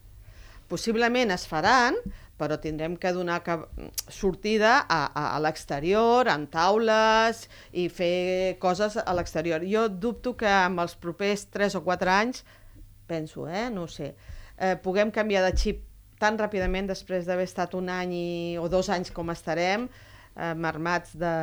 Possiblement 0.68 1.32
es 1.32 1.46
faran, 1.48 1.96
però 2.38 2.56
tindrem 2.62 2.96
que 2.96 3.12
donar 3.12 3.42
cap... 3.44 3.66
sortida 4.08 4.78
a, 4.86 5.00
a, 5.10 5.24
a 5.34 5.38
l'exterior, 5.42 6.30
amb 6.30 6.50
taules 6.52 7.44
i 7.72 7.88
fer 7.92 8.56
coses 8.62 8.96
a 9.02 9.16
l'exterior. 9.16 9.66
Jo 9.66 9.88
dubto 9.90 10.36
que 10.38 10.48
amb 10.48 10.84
els 10.84 10.94
propers 10.96 11.48
3 11.52 11.80
o 11.80 11.84
4 11.86 12.14
anys, 12.14 12.44
penso, 13.10 13.48
eh, 13.50 13.68
no 13.74 13.88
sé, 13.90 14.14
eh, 14.56 14.76
puguem 14.84 15.10
canviar 15.10 15.44
de 15.48 15.52
xip 15.58 15.84
tan 16.18 16.38
ràpidament 16.38 16.88
després 16.90 17.26
d'haver 17.26 17.46
estat 17.46 17.74
un 17.78 17.90
any 17.92 18.14
i, 18.14 18.30
o 18.58 18.66
dos 18.70 18.90
anys 18.90 19.10
com 19.14 19.30
estarem, 19.34 19.88
eh, 20.34 20.54
marmats 20.54 21.14
de, 21.18 21.34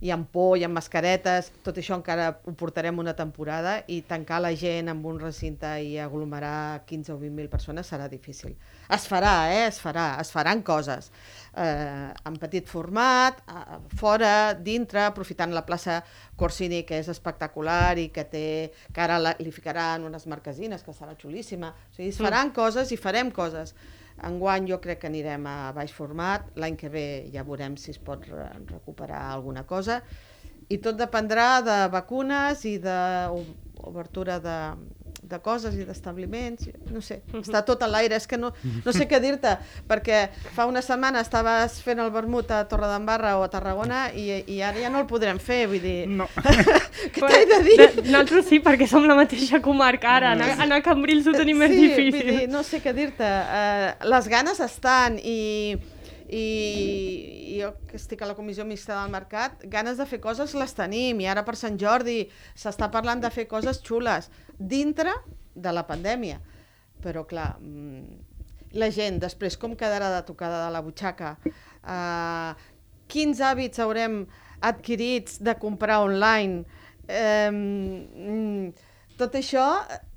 i 0.00 0.10
amb 0.12 0.28
por 0.32 0.58
i 0.58 0.64
amb 0.66 0.76
mascaretes, 0.76 1.48
tot 1.64 1.78
això 1.80 1.96
encara 1.96 2.28
ho 2.44 2.52
portarem 2.58 2.98
una 3.00 3.14
temporada 3.16 3.78
i 3.88 4.02
tancar 4.04 4.42
la 4.44 4.52
gent 4.56 4.90
en 4.92 5.00
un 5.08 5.18
recinte 5.20 5.70
i 5.82 5.96
aglomerar 6.02 6.84
15 6.86 7.14
o 7.14 7.18
20.000 7.20 7.48
persones 7.52 7.88
serà 7.88 8.08
difícil. 8.12 8.54
Es 8.92 9.08
farà, 9.08 9.34
eh? 9.52 9.64
Es 9.70 9.80
farà, 9.80 10.06
es 10.20 10.32
faran 10.34 10.62
coses. 10.66 11.10
Eh, 11.56 12.12
en 12.28 12.38
petit 12.42 12.68
format, 12.68 13.40
eh, 13.48 13.80
fora, 13.96 14.54
dintre, 14.54 15.06
aprofitant 15.06 15.54
la 15.54 15.64
plaça 15.66 16.02
Corsini, 16.36 16.84
que 16.84 17.00
és 17.00 17.08
espectacular 17.08 17.96
i 17.98 18.10
que 18.12 18.26
té, 18.28 18.46
que 18.92 19.00
ara 19.00 19.18
la, 19.18 19.36
li 19.40 19.52
ficaran 19.52 20.04
unes 20.04 20.26
marquesines, 20.26 20.84
que 20.84 20.92
serà 20.92 21.16
xulíssima. 21.16 21.72
O 21.72 21.96
sigui, 21.96 22.10
es 22.12 22.20
faran 22.20 22.52
coses 22.52 22.92
i 22.92 23.00
farem 23.00 23.32
coses. 23.32 23.72
Enguany 24.24 24.64
jo 24.70 24.78
crec 24.80 25.02
que 25.02 25.10
anirem 25.10 25.44
a 25.46 25.72
baix 25.76 25.92
format, 25.92 26.48
l'any 26.56 26.76
que 26.80 26.88
ve 26.88 27.06
ja 27.34 27.44
veurem 27.44 27.76
si 27.76 27.90
es 27.92 27.98
pot 28.00 28.24
re 28.30 28.48
recuperar 28.70 29.20
alguna 29.34 29.66
cosa, 29.68 30.00
i 30.72 30.78
tot 30.82 30.96
dependrà 30.96 31.60
de 31.62 31.76
vacunes 31.92 32.64
i 32.64 32.78
d'obertura 32.82 34.38
de, 34.40 34.56
de 35.26 35.40
coses 35.42 35.74
i 35.74 35.84
d'establiments, 35.86 36.68
no 36.92 37.02
sé, 37.04 37.20
està 37.40 37.62
tot 37.66 37.82
a 37.82 37.88
l'aire, 37.90 38.16
és 38.16 38.26
que 38.30 38.38
no, 38.38 38.52
no 38.84 38.94
sé 38.94 39.08
què 39.10 39.20
dir-te, 39.22 39.56
perquè 39.88 40.26
fa 40.54 40.66
una 40.70 40.82
setmana 40.84 41.22
estaves 41.24 41.80
fent 41.84 42.00
el 42.02 42.12
vermut 42.14 42.50
a 42.54 42.62
Torredembarra 42.70 43.36
o 43.40 43.44
a 43.46 43.50
Tarragona 43.52 44.06
i, 44.14 44.28
i 44.54 44.60
ara 44.62 44.80
ja 44.80 44.92
no 44.92 45.02
el 45.02 45.08
podrem 45.10 45.40
fer, 45.42 45.64
vull 45.70 45.82
dir, 45.82 45.96
No. 46.06 46.28
què 47.14 47.20
t'he 47.20 47.42
de 47.50 47.58
dir? 47.66 47.76
De, 47.80 48.06
nosaltres 48.06 48.46
sí, 48.48 48.60
perquè 48.64 48.88
som 48.90 49.04
la 49.08 49.16
mateixa 49.18 49.60
comarca 49.64 50.14
ara. 50.16 50.32
Anar, 50.36 50.52
anar 50.62 50.80
a 50.80 50.84
Cambrils 50.84 51.26
ho 51.26 51.34
tenim 51.36 51.58
més 51.60 51.74
sí, 51.74 51.82
difícil. 51.88 52.22
Vull 52.30 52.40
dir, 52.40 52.48
no 52.52 52.62
sé 52.66 52.80
què 52.84 52.94
dir-te. 52.96 53.26
Uh, 53.26 54.08
les 54.12 54.30
ganes 54.32 54.62
estan 54.64 55.18
i, 55.20 55.38
i, 56.28 57.58
jo 57.60 57.72
que 57.86 57.98
estic 57.98 58.22
a 58.22 58.28
la 58.30 58.34
comissió 58.34 58.64
mixta 58.66 58.96
del 58.96 59.12
mercat, 59.12 59.62
ganes 59.70 59.98
de 60.00 60.06
fer 60.10 60.18
coses 60.22 60.54
les 60.58 60.74
tenim 60.74 61.20
i 61.22 61.28
ara 61.30 61.44
per 61.46 61.56
Sant 61.58 61.78
Jordi 61.78 62.24
s'està 62.54 62.90
parlant 62.92 63.22
de 63.22 63.30
fer 63.30 63.46
coses 63.50 63.82
xules 63.86 64.30
dintre 64.58 65.14
de 65.54 65.72
la 65.72 65.86
pandèmia. 65.86 66.40
Però 67.02 67.26
clar, 67.28 67.56
mm, 67.60 68.18
la 68.76 68.90
gent 68.90 69.20
després 69.22 69.56
com 69.56 69.76
quedarà 69.78 70.10
de 70.14 70.24
tocada 70.26 70.64
de 70.64 70.72
la 70.74 70.82
butxaca? 70.82 71.36
Uh, 71.86 72.52
quins 73.06 73.40
hàbits 73.40 73.78
haurem 73.78 74.24
adquirits 74.60 75.38
de 75.38 75.54
comprar 75.60 76.00
online? 76.02 76.64
Eh, 77.06 77.50
mm, 77.50 78.72
tot 79.16 79.36
això, 79.38 79.64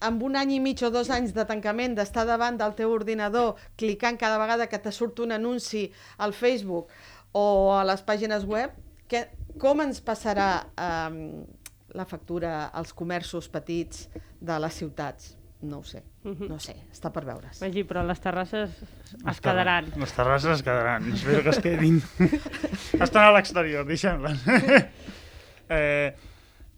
amb 0.03 0.23
un 0.27 0.35
any 0.39 0.57
i 0.57 0.59
mig 0.63 0.81
o 0.83 0.91
dos 0.91 1.09
anys 1.13 1.31
de 1.35 1.45
tancament, 1.47 1.95
d'estar 1.95 2.25
davant 2.27 2.57
del 2.59 2.75
teu 2.75 2.91
ordinador, 2.91 3.55
clicant 3.79 4.19
cada 4.19 4.39
vegada 4.41 4.67
que 4.67 4.79
te 4.79 4.91
surt 4.91 5.21
un 5.23 5.31
anunci 5.35 5.87
al 6.17 6.35
Facebook 6.35 6.91
o 7.31 7.71
a 7.77 7.85
les 7.87 8.03
pàgines 8.03 8.45
web, 8.49 8.75
que, 9.09 9.25
com 9.59 9.81
ens 9.83 10.03
passarà 10.05 10.51
eh, 10.75 11.19
la 11.95 12.05
factura 12.05 12.69
als 12.75 12.93
comerços 12.93 13.49
petits 13.49 14.07
de 14.39 14.57
les 14.61 14.81
ciutats? 14.83 15.35
No 15.59 15.81
ho 15.81 15.83
sé, 15.83 15.99
no 16.23 16.55
ho 16.55 16.61
sé, 16.63 16.77
està 16.87 17.09
per 17.11 17.25
veure's. 17.27 17.57
Magí, 17.59 17.81
però 17.83 17.99
les 18.07 18.21
terrasses 18.23 18.77
es 18.79 19.15
Les 19.25 19.41
quedaran. 19.43 19.89
Les 19.99 20.13
terrasses 20.15 20.53
es 20.53 20.63
quedaran. 20.63 21.09
Espero 21.11 21.41
que 21.43 21.51
es 21.51 21.59
quedin. 21.59 21.97
Estan 23.03 23.25
a 23.25 23.33
l'exterior, 23.35 23.83
deixem-les. 23.89 24.45
eh, 25.75 26.15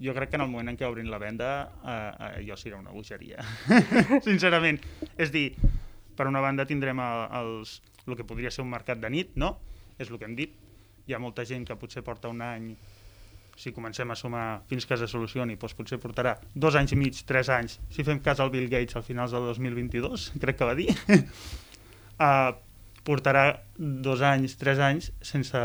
jo 0.02 0.16
crec 0.18 0.32
que 0.32 0.40
en 0.40 0.46
el 0.48 0.50
moment 0.50 0.72
en 0.72 0.80
què 0.80 0.88
obrin 0.90 1.12
la 1.12 1.20
venda, 1.22 1.52
eh, 1.86 1.98
eh, 2.28 2.46
jo 2.48 2.58
serà 2.58 2.80
una 2.80 2.94
bogeria. 2.94 3.44
Sincerament. 4.28 4.82
És 5.18 5.34
dir, 5.34 5.52
per 6.18 6.28
una 6.30 6.42
banda 6.42 6.66
tindrem 6.70 7.00
el, 7.00 7.28
els, 7.42 7.76
el 8.08 8.18
que 8.18 8.26
podria 8.28 8.52
ser 8.54 8.66
un 8.66 8.72
mercat 8.74 9.02
de 9.02 9.12
nit, 9.14 9.36
no? 9.38 9.56
És 10.02 10.10
el 10.10 10.18
que 10.18 10.26
hem 10.26 10.34
dit. 10.38 10.58
Hi 11.06 11.16
ha 11.16 11.22
molta 11.22 11.46
gent 11.46 11.68
que 11.68 11.78
potser 11.78 12.04
porta 12.06 12.30
un 12.32 12.42
any 12.46 12.74
si 13.62 13.74
comencem 13.76 14.10
a 14.10 14.16
sumar 14.16 14.64
fins 14.70 14.88
que 14.88 14.96
es 14.96 15.12
solucioni, 15.12 15.58
doncs 15.60 15.76
potser 15.78 16.00
portarà 16.02 16.36
dos 16.56 16.76
anys 16.80 16.96
i 16.96 16.98
mig, 16.98 17.20
tres 17.28 17.50
anys, 17.54 17.78
si 17.94 18.06
fem 18.08 18.22
cas 18.24 18.40
al 18.40 18.50
Bill 18.50 18.70
Gates 18.72 18.98
al 18.98 19.06
finals 19.06 19.36
del 19.36 19.46
2022, 19.52 20.32
crec 20.42 20.58
que 20.58 20.70
va 20.70 20.76
dir, 20.78 20.90
uh, 22.18 22.52
portarà 23.08 23.46
dos 23.78 24.26
anys, 24.26 24.58
tres 24.58 24.82
anys 24.82 25.12
sense... 25.22 25.62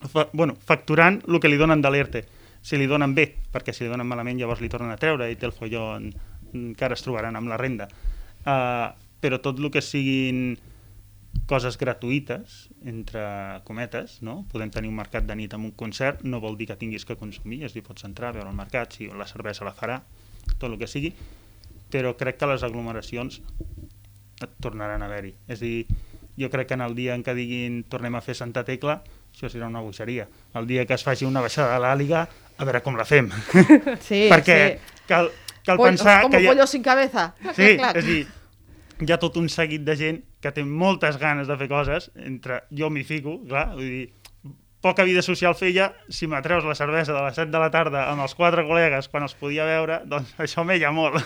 Fa, 0.00 0.30
bueno, 0.32 0.54
facturant 0.64 1.18
el 1.28 1.36
que 1.42 1.48
li 1.50 1.58
donen 1.60 1.82
de 1.84 1.90
l'ERTE. 1.92 2.22
Si 2.62 2.76
li 2.76 2.88
donen 2.90 3.14
bé, 3.16 3.26
perquè 3.52 3.72
si 3.72 3.84
li 3.84 3.90
donen 3.90 4.08
malament 4.08 4.38
llavors 4.40 4.60
li 4.60 4.68
tornen 4.68 4.92
a 4.92 4.98
treure 5.00 5.30
i 5.30 5.38
té 5.40 5.48
el 5.48 5.56
follon 5.56 6.10
encara 6.54 6.96
es 6.96 7.04
trobaran 7.04 7.38
amb 7.38 7.48
la 7.50 7.58
renda. 7.60 7.86
Uh, 8.44 8.90
però 9.20 9.38
tot 9.40 9.58
el 9.60 9.70
que 9.72 9.82
siguin 9.84 10.58
coses 11.50 11.76
gratuïtes, 11.78 12.68
entre 12.86 13.22
cometes, 13.66 14.18
no? 14.26 14.40
podem 14.50 14.70
tenir 14.74 14.90
un 14.90 14.98
mercat 14.98 15.26
de 15.26 15.36
nit 15.38 15.54
amb 15.54 15.68
un 15.68 15.74
concert, 15.78 16.24
no 16.24 16.40
vol 16.42 16.56
dir 16.58 16.68
que 16.70 16.78
tinguis 16.78 17.06
que 17.06 17.18
consumir, 17.18 17.62
és 17.66 17.74
dir, 17.74 17.84
pots 17.86 18.06
entrar 18.06 18.32
veure 18.34 18.50
el 18.50 18.56
mercat, 18.56 18.96
si 18.96 19.10
la 19.14 19.26
cervesa 19.30 19.66
la 19.66 19.74
farà, 19.76 20.00
tot 20.56 20.68
el 20.70 20.78
que 20.80 20.90
sigui, 20.90 21.12
però 21.90 22.14
crec 22.18 22.38
que 22.40 22.50
les 22.50 22.64
aglomeracions 22.66 23.40
et 24.40 24.52
tornaran 24.62 25.02
a 25.02 25.10
haver-hi. 25.10 25.34
És 25.50 25.58
a 25.60 25.64
dir, 25.64 26.00
jo 26.38 26.50
crec 26.50 26.70
que 26.70 26.78
en 26.78 26.84
el 26.86 26.94
dia 26.98 27.16
en 27.18 27.24
què 27.26 27.34
diguin 27.36 27.82
tornem 27.90 28.14
a 28.16 28.22
fer 28.24 28.36
Santa 28.38 28.64
Tecla, 28.66 29.00
això 29.30 29.50
serà 29.50 29.68
una 29.70 29.82
boixeria. 29.84 30.26
El 30.58 30.70
dia 30.70 30.86
que 30.86 30.96
es 30.96 31.06
faci 31.06 31.26
una 31.26 31.42
baixada 31.44 31.74
de 31.74 31.82
l'àliga, 31.84 32.24
a 32.60 32.66
veure 32.68 32.82
com 32.84 32.98
la 32.98 33.06
fem. 33.08 33.30
Sí, 34.08 34.26
Perquè 34.30 34.58
sí. 34.60 35.00
cal, 35.08 35.30
cal 35.64 35.80
Pollo- 35.80 35.88
pensar 35.90 36.20
com 36.26 36.34
que 36.34 36.42
hi 36.42 36.46
ha... 36.48 36.52
pollo 36.52 36.66
sin 36.68 36.84
cabeza. 36.84 37.30
Sí, 37.56 37.74
clac, 37.80 37.96
és 38.00 38.06
dir, 38.06 38.20
hi 39.00 39.12
ha 39.12 39.18
tot 39.22 39.36
un 39.40 39.48
seguit 39.48 39.84
de 39.86 39.96
gent 39.96 40.22
que 40.44 40.52
té 40.56 40.64
moltes 40.64 41.18
ganes 41.20 41.48
de 41.48 41.56
fer 41.60 41.68
coses, 41.72 42.10
entre 42.20 42.62
jo 42.76 42.88
m'hi 42.92 43.04
fico, 43.08 43.38
clar, 43.48 43.70
vull 43.76 43.88
dir, 43.88 44.06
poca 44.80 45.04
vida 45.04 45.20
social 45.20 45.52
feia, 45.56 45.90
si 46.08 46.28
m'atreus 46.28 46.64
la 46.64 46.76
cervesa 46.76 47.12
de 47.12 47.20
les 47.26 47.36
7 47.36 47.50
de 47.52 47.60
la 47.60 47.68
tarda 47.72 48.06
amb 48.08 48.24
els 48.24 48.32
quatre 48.36 48.64
col·legues 48.64 49.10
quan 49.12 49.26
els 49.26 49.34
podia 49.36 49.66
veure, 49.68 50.00
doncs 50.08 50.32
això 50.44 50.64
m'ella 50.64 50.92
molt. 50.96 51.20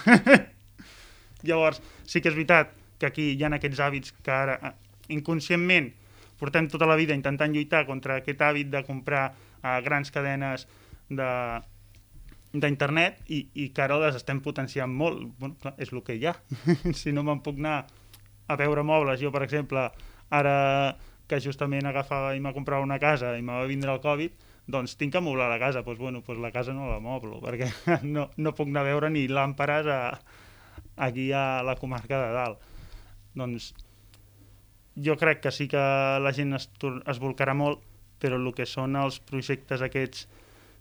Llavors, 1.44 1.80
sí 2.08 2.22
que 2.22 2.30
és 2.32 2.34
veritat 2.38 2.72
que 2.98 3.10
aquí 3.10 3.28
hi 3.34 3.42
ha 3.44 3.50
aquests 3.54 3.82
hàbits 3.82 4.14
que 4.24 4.32
ara, 4.32 4.56
eh, 4.62 4.72
inconscientment, 5.14 5.90
portem 6.40 6.66
tota 6.70 6.86
la 6.88 6.96
vida 6.98 7.14
intentant 7.14 7.52
lluitar 7.54 7.84
contra 7.86 8.18
aquest 8.22 8.40
hàbit 8.42 8.70
de 8.72 8.82
comprar 8.86 9.28
a 9.62 9.78
grans 9.84 10.10
cadenes 10.10 10.66
de 10.66 10.72
d'internet 11.18 13.12
i, 13.28 13.48
i 13.54 13.68
que 13.74 13.82
ara 13.84 13.98
les 14.02 14.14
estem 14.18 14.40
potenciant 14.44 14.90
molt. 14.90 15.26
Bueno, 15.38 15.54
clar, 15.60 15.74
és 15.78 15.92
el 15.92 16.02
que 16.06 16.18
hi 16.18 16.26
ha. 16.30 16.34
si 17.00 17.12
no 17.12 17.22
me'n 17.26 17.42
puc 17.44 17.56
anar 17.62 17.78
a 18.46 18.56
veure 18.60 18.84
mobles, 18.84 19.20
jo, 19.20 19.32
per 19.32 19.44
exemple, 19.46 19.88
ara 20.30 20.56
que 21.28 21.40
justament 21.40 21.86
agafava 21.88 22.34
i 22.36 22.42
m'ha 22.44 22.52
comprat 22.52 22.84
una 22.84 23.00
casa 23.00 23.32
i 23.38 23.42
me 23.42 23.56
va 23.56 23.68
vindre 23.68 23.92
el 23.94 24.02
Covid, 24.04 24.32
doncs 24.68 24.96
tinc 25.00 25.14
que 25.14 25.24
moblar 25.24 25.48
la 25.50 25.60
casa. 25.60 25.82
Doncs, 25.82 26.00
bueno, 26.00 26.22
doncs 26.26 26.42
la 26.42 26.52
casa 26.52 26.76
no 26.76 26.90
la 26.90 27.00
moblo, 27.00 27.40
perquè 27.44 27.70
no, 28.16 28.28
no 28.36 28.56
puc 28.56 28.70
anar 28.70 28.84
a 28.84 28.90
veure 28.90 29.10
ni 29.12 29.26
làmpares 29.28 29.88
a, 29.88 30.00
aquí 30.96 31.30
a 31.32 31.62
la 31.64 31.76
comarca 31.80 32.20
de 32.20 32.30
dalt. 32.36 32.70
Doncs 33.34 33.72
jo 34.94 35.16
crec 35.18 35.42
que 35.42 35.50
sí 35.50 35.66
que 35.68 35.82
la 36.22 36.32
gent 36.32 36.54
es, 36.54 36.68
es 36.70 37.20
volcarà 37.20 37.54
molt, 37.56 37.82
però 38.22 38.38
el 38.38 38.52
que 38.56 38.66
són 38.68 38.94
els 38.96 39.18
projectes 39.20 39.82
aquests 39.82 40.28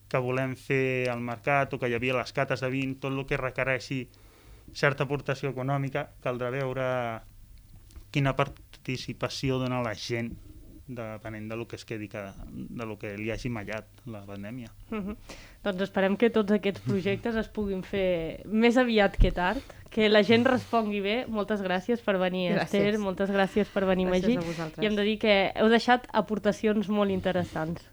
que 0.10 0.22
volem 0.22 0.56
fer 0.60 1.10
al 1.10 1.22
mercat 1.22 1.74
o 1.74 1.80
que 1.82 1.90
hi 1.90 1.98
havia 1.98 2.18
les 2.20 2.34
cates 2.34 2.62
de 2.62 2.70
vin, 2.70 2.96
tot 3.02 3.14
el 3.14 3.26
que 3.26 3.40
requereixi 3.40 4.04
certa 4.74 5.06
aportació 5.06 5.52
econòmica, 5.54 6.08
caldrà 6.24 6.50
veure 6.54 6.88
quina 8.14 8.36
participació 8.38 9.60
dona 9.62 9.82
la 9.82 9.94
gent 9.98 10.34
depenent 10.88 11.48
de 11.48 11.56
lo 11.56 11.66
que 11.68 11.78
es 11.78 11.86
quedi 11.86 12.10
que, 12.10 12.20
de 12.20 12.86
lo 12.86 12.98
que 13.00 13.16
li 13.18 13.32
hagi 13.32 13.50
mallat 13.50 13.88
la 14.06 14.24
pandèmia. 14.28 14.70
Mhm. 14.92 15.16
Doncs 15.64 15.82
esperem 15.86 16.18
que 16.18 16.30
tots 16.30 16.52
aquests 16.52 16.84
projectes 16.84 17.36
es 17.40 17.48
puguin 17.48 17.84
fer 17.84 18.44
més 18.46 18.78
aviat 18.78 19.16
que 19.18 19.32
tard, 19.32 19.64
que 19.90 20.10
la 20.10 20.24
gent 20.24 20.46
respongui 20.46 21.00
bé. 21.00 21.26
Moltes 21.28 21.62
gràcies 21.62 22.02
per 22.02 22.18
venir, 22.18 22.52
Gràcies. 22.52 22.66
Esther, 22.66 23.00
moltes 23.00 23.30
gràcies 23.30 23.70
per 23.72 23.86
venir, 23.86 24.08
Gràcies 24.08 24.36
Magí. 24.36 24.82
I 24.82 24.86
hem 24.86 24.96
de 24.96 25.04
dir 25.04 25.18
que 25.20 25.54
heu 25.56 25.70
deixat 25.70 26.08
aportacions 26.12 26.90
molt 26.90 27.12
interessants. 27.12 27.93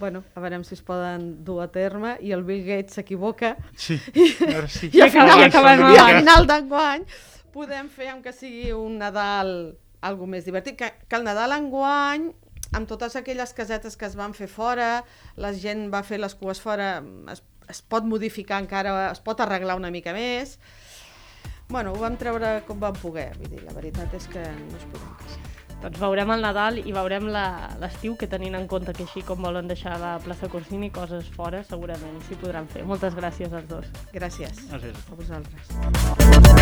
Bueno, 0.00 0.24
a 0.34 0.40
veure 0.42 0.58
si 0.64 0.74
es 0.74 0.82
poden 0.82 1.44
dur 1.44 1.60
a 1.62 1.68
terme 1.72 2.16
i 2.20 2.32
el 2.34 2.42
Bill 2.42 2.64
Gates 2.66 2.94
s'equivoca 2.98 3.54
Sí, 3.76 3.96
si... 4.68 4.90
i 4.92 5.00
al 5.00 5.08
acabem- 5.08 5.12
final, 5.12 5.40
i 5.40 5.44
acabem 5.46 5.84
i 5.94 5.98
al 6.02 6.18
final 6.20 6.46
d'enguany 6.50 7.04
podem 7.54 7.88
fer, 7.88 8.08
aunque 8.10 8.32
sigui 8.34 8.72
un 8.74 8.98
Nadal 8.98 9.76
algo 10.02 10.26
més 10.26 10.44
divertit, 10.44 10.74
que, 10.76 10.88
que 11.08 11.16
el 11.16 11.22
Nadal 11.24 11.54
enguany 11.54 12.26
amb 12.74 12.88
totes 12.90 13.14
aquelles 13.16 13.52
casetes 13.54 13.94
que 13.96 14.08
es 14.08 14.16
van 14.18 14.34
fer 14.34 14.48
fora, 14.50 15.04
la 15.38 15.52
gent 15.54 15.86
va 15.94 16.02
fer 16.02 16.18
les 16.18 16.34
cues 16.34 16.58
fora, 16.60 16.96
es, 17.30 17.44
es 17.70 17.80
pot 17.86 18.02
modificar 18.04 18.58
encara, 18.64 18.96
es 19.12 19.22
pot 19.22 19.38
arreglar 19.40 19.76
una 19.78 19.92
mica 19.94 20.12
més. 20.12 20.56
Bueno, 21.70 21.94
ho 21.94 22.00
vam 22.02 22.18
treure 22.20 22.56
com 22.66 22.82
vam 22.82 22.98
poder, 22.98 23.30
vull 23.38 23.52
dir, 23.54 23.62
la 23.64 23.72
veritat 23.78 24.12
és 24.18 24.26
que 24.28 24.42
no 24.42 24.76
es 24.82 24.88
podem 24.90 25.14
queixar. 25.22 25.53
Doncs 25.84 25.98
veurem 26.00 26.30
el 26.32 26.40
Nadal 26.40 26.78
i 26.80 26.92
veurem 26.96 27.26
la- 27.28 27.68
l'estiu, 27.80 28.16
que 28.16 28.26
tenint 28.26 28.54
en 28.56 28.66
compte 28.66 28.94
que 28.96 29.04
així 29.04 29.20
com 29.22 29.42
volen 29.44 29.68
deixar 29.68 29.98
la 30.00 30.14
plaça 30.24 30.48
Corsini 30.48 30.88
coses 30.90 31.28
fora, 31.36 31.62
segurament 31.62 32.22
s'hi 32.24 32.36
podran 32.40 32.66
fer. 32.72 32.84
Moltes 32.88 33.14
gràcies 33.14 33.52
als 33.52 33.68
dos. 33.68 33.84
Gràcies 34.14 34.64
Gràcies. 34.70 35.04
a 35.12 35.14
vosaltres. 35.14 36.53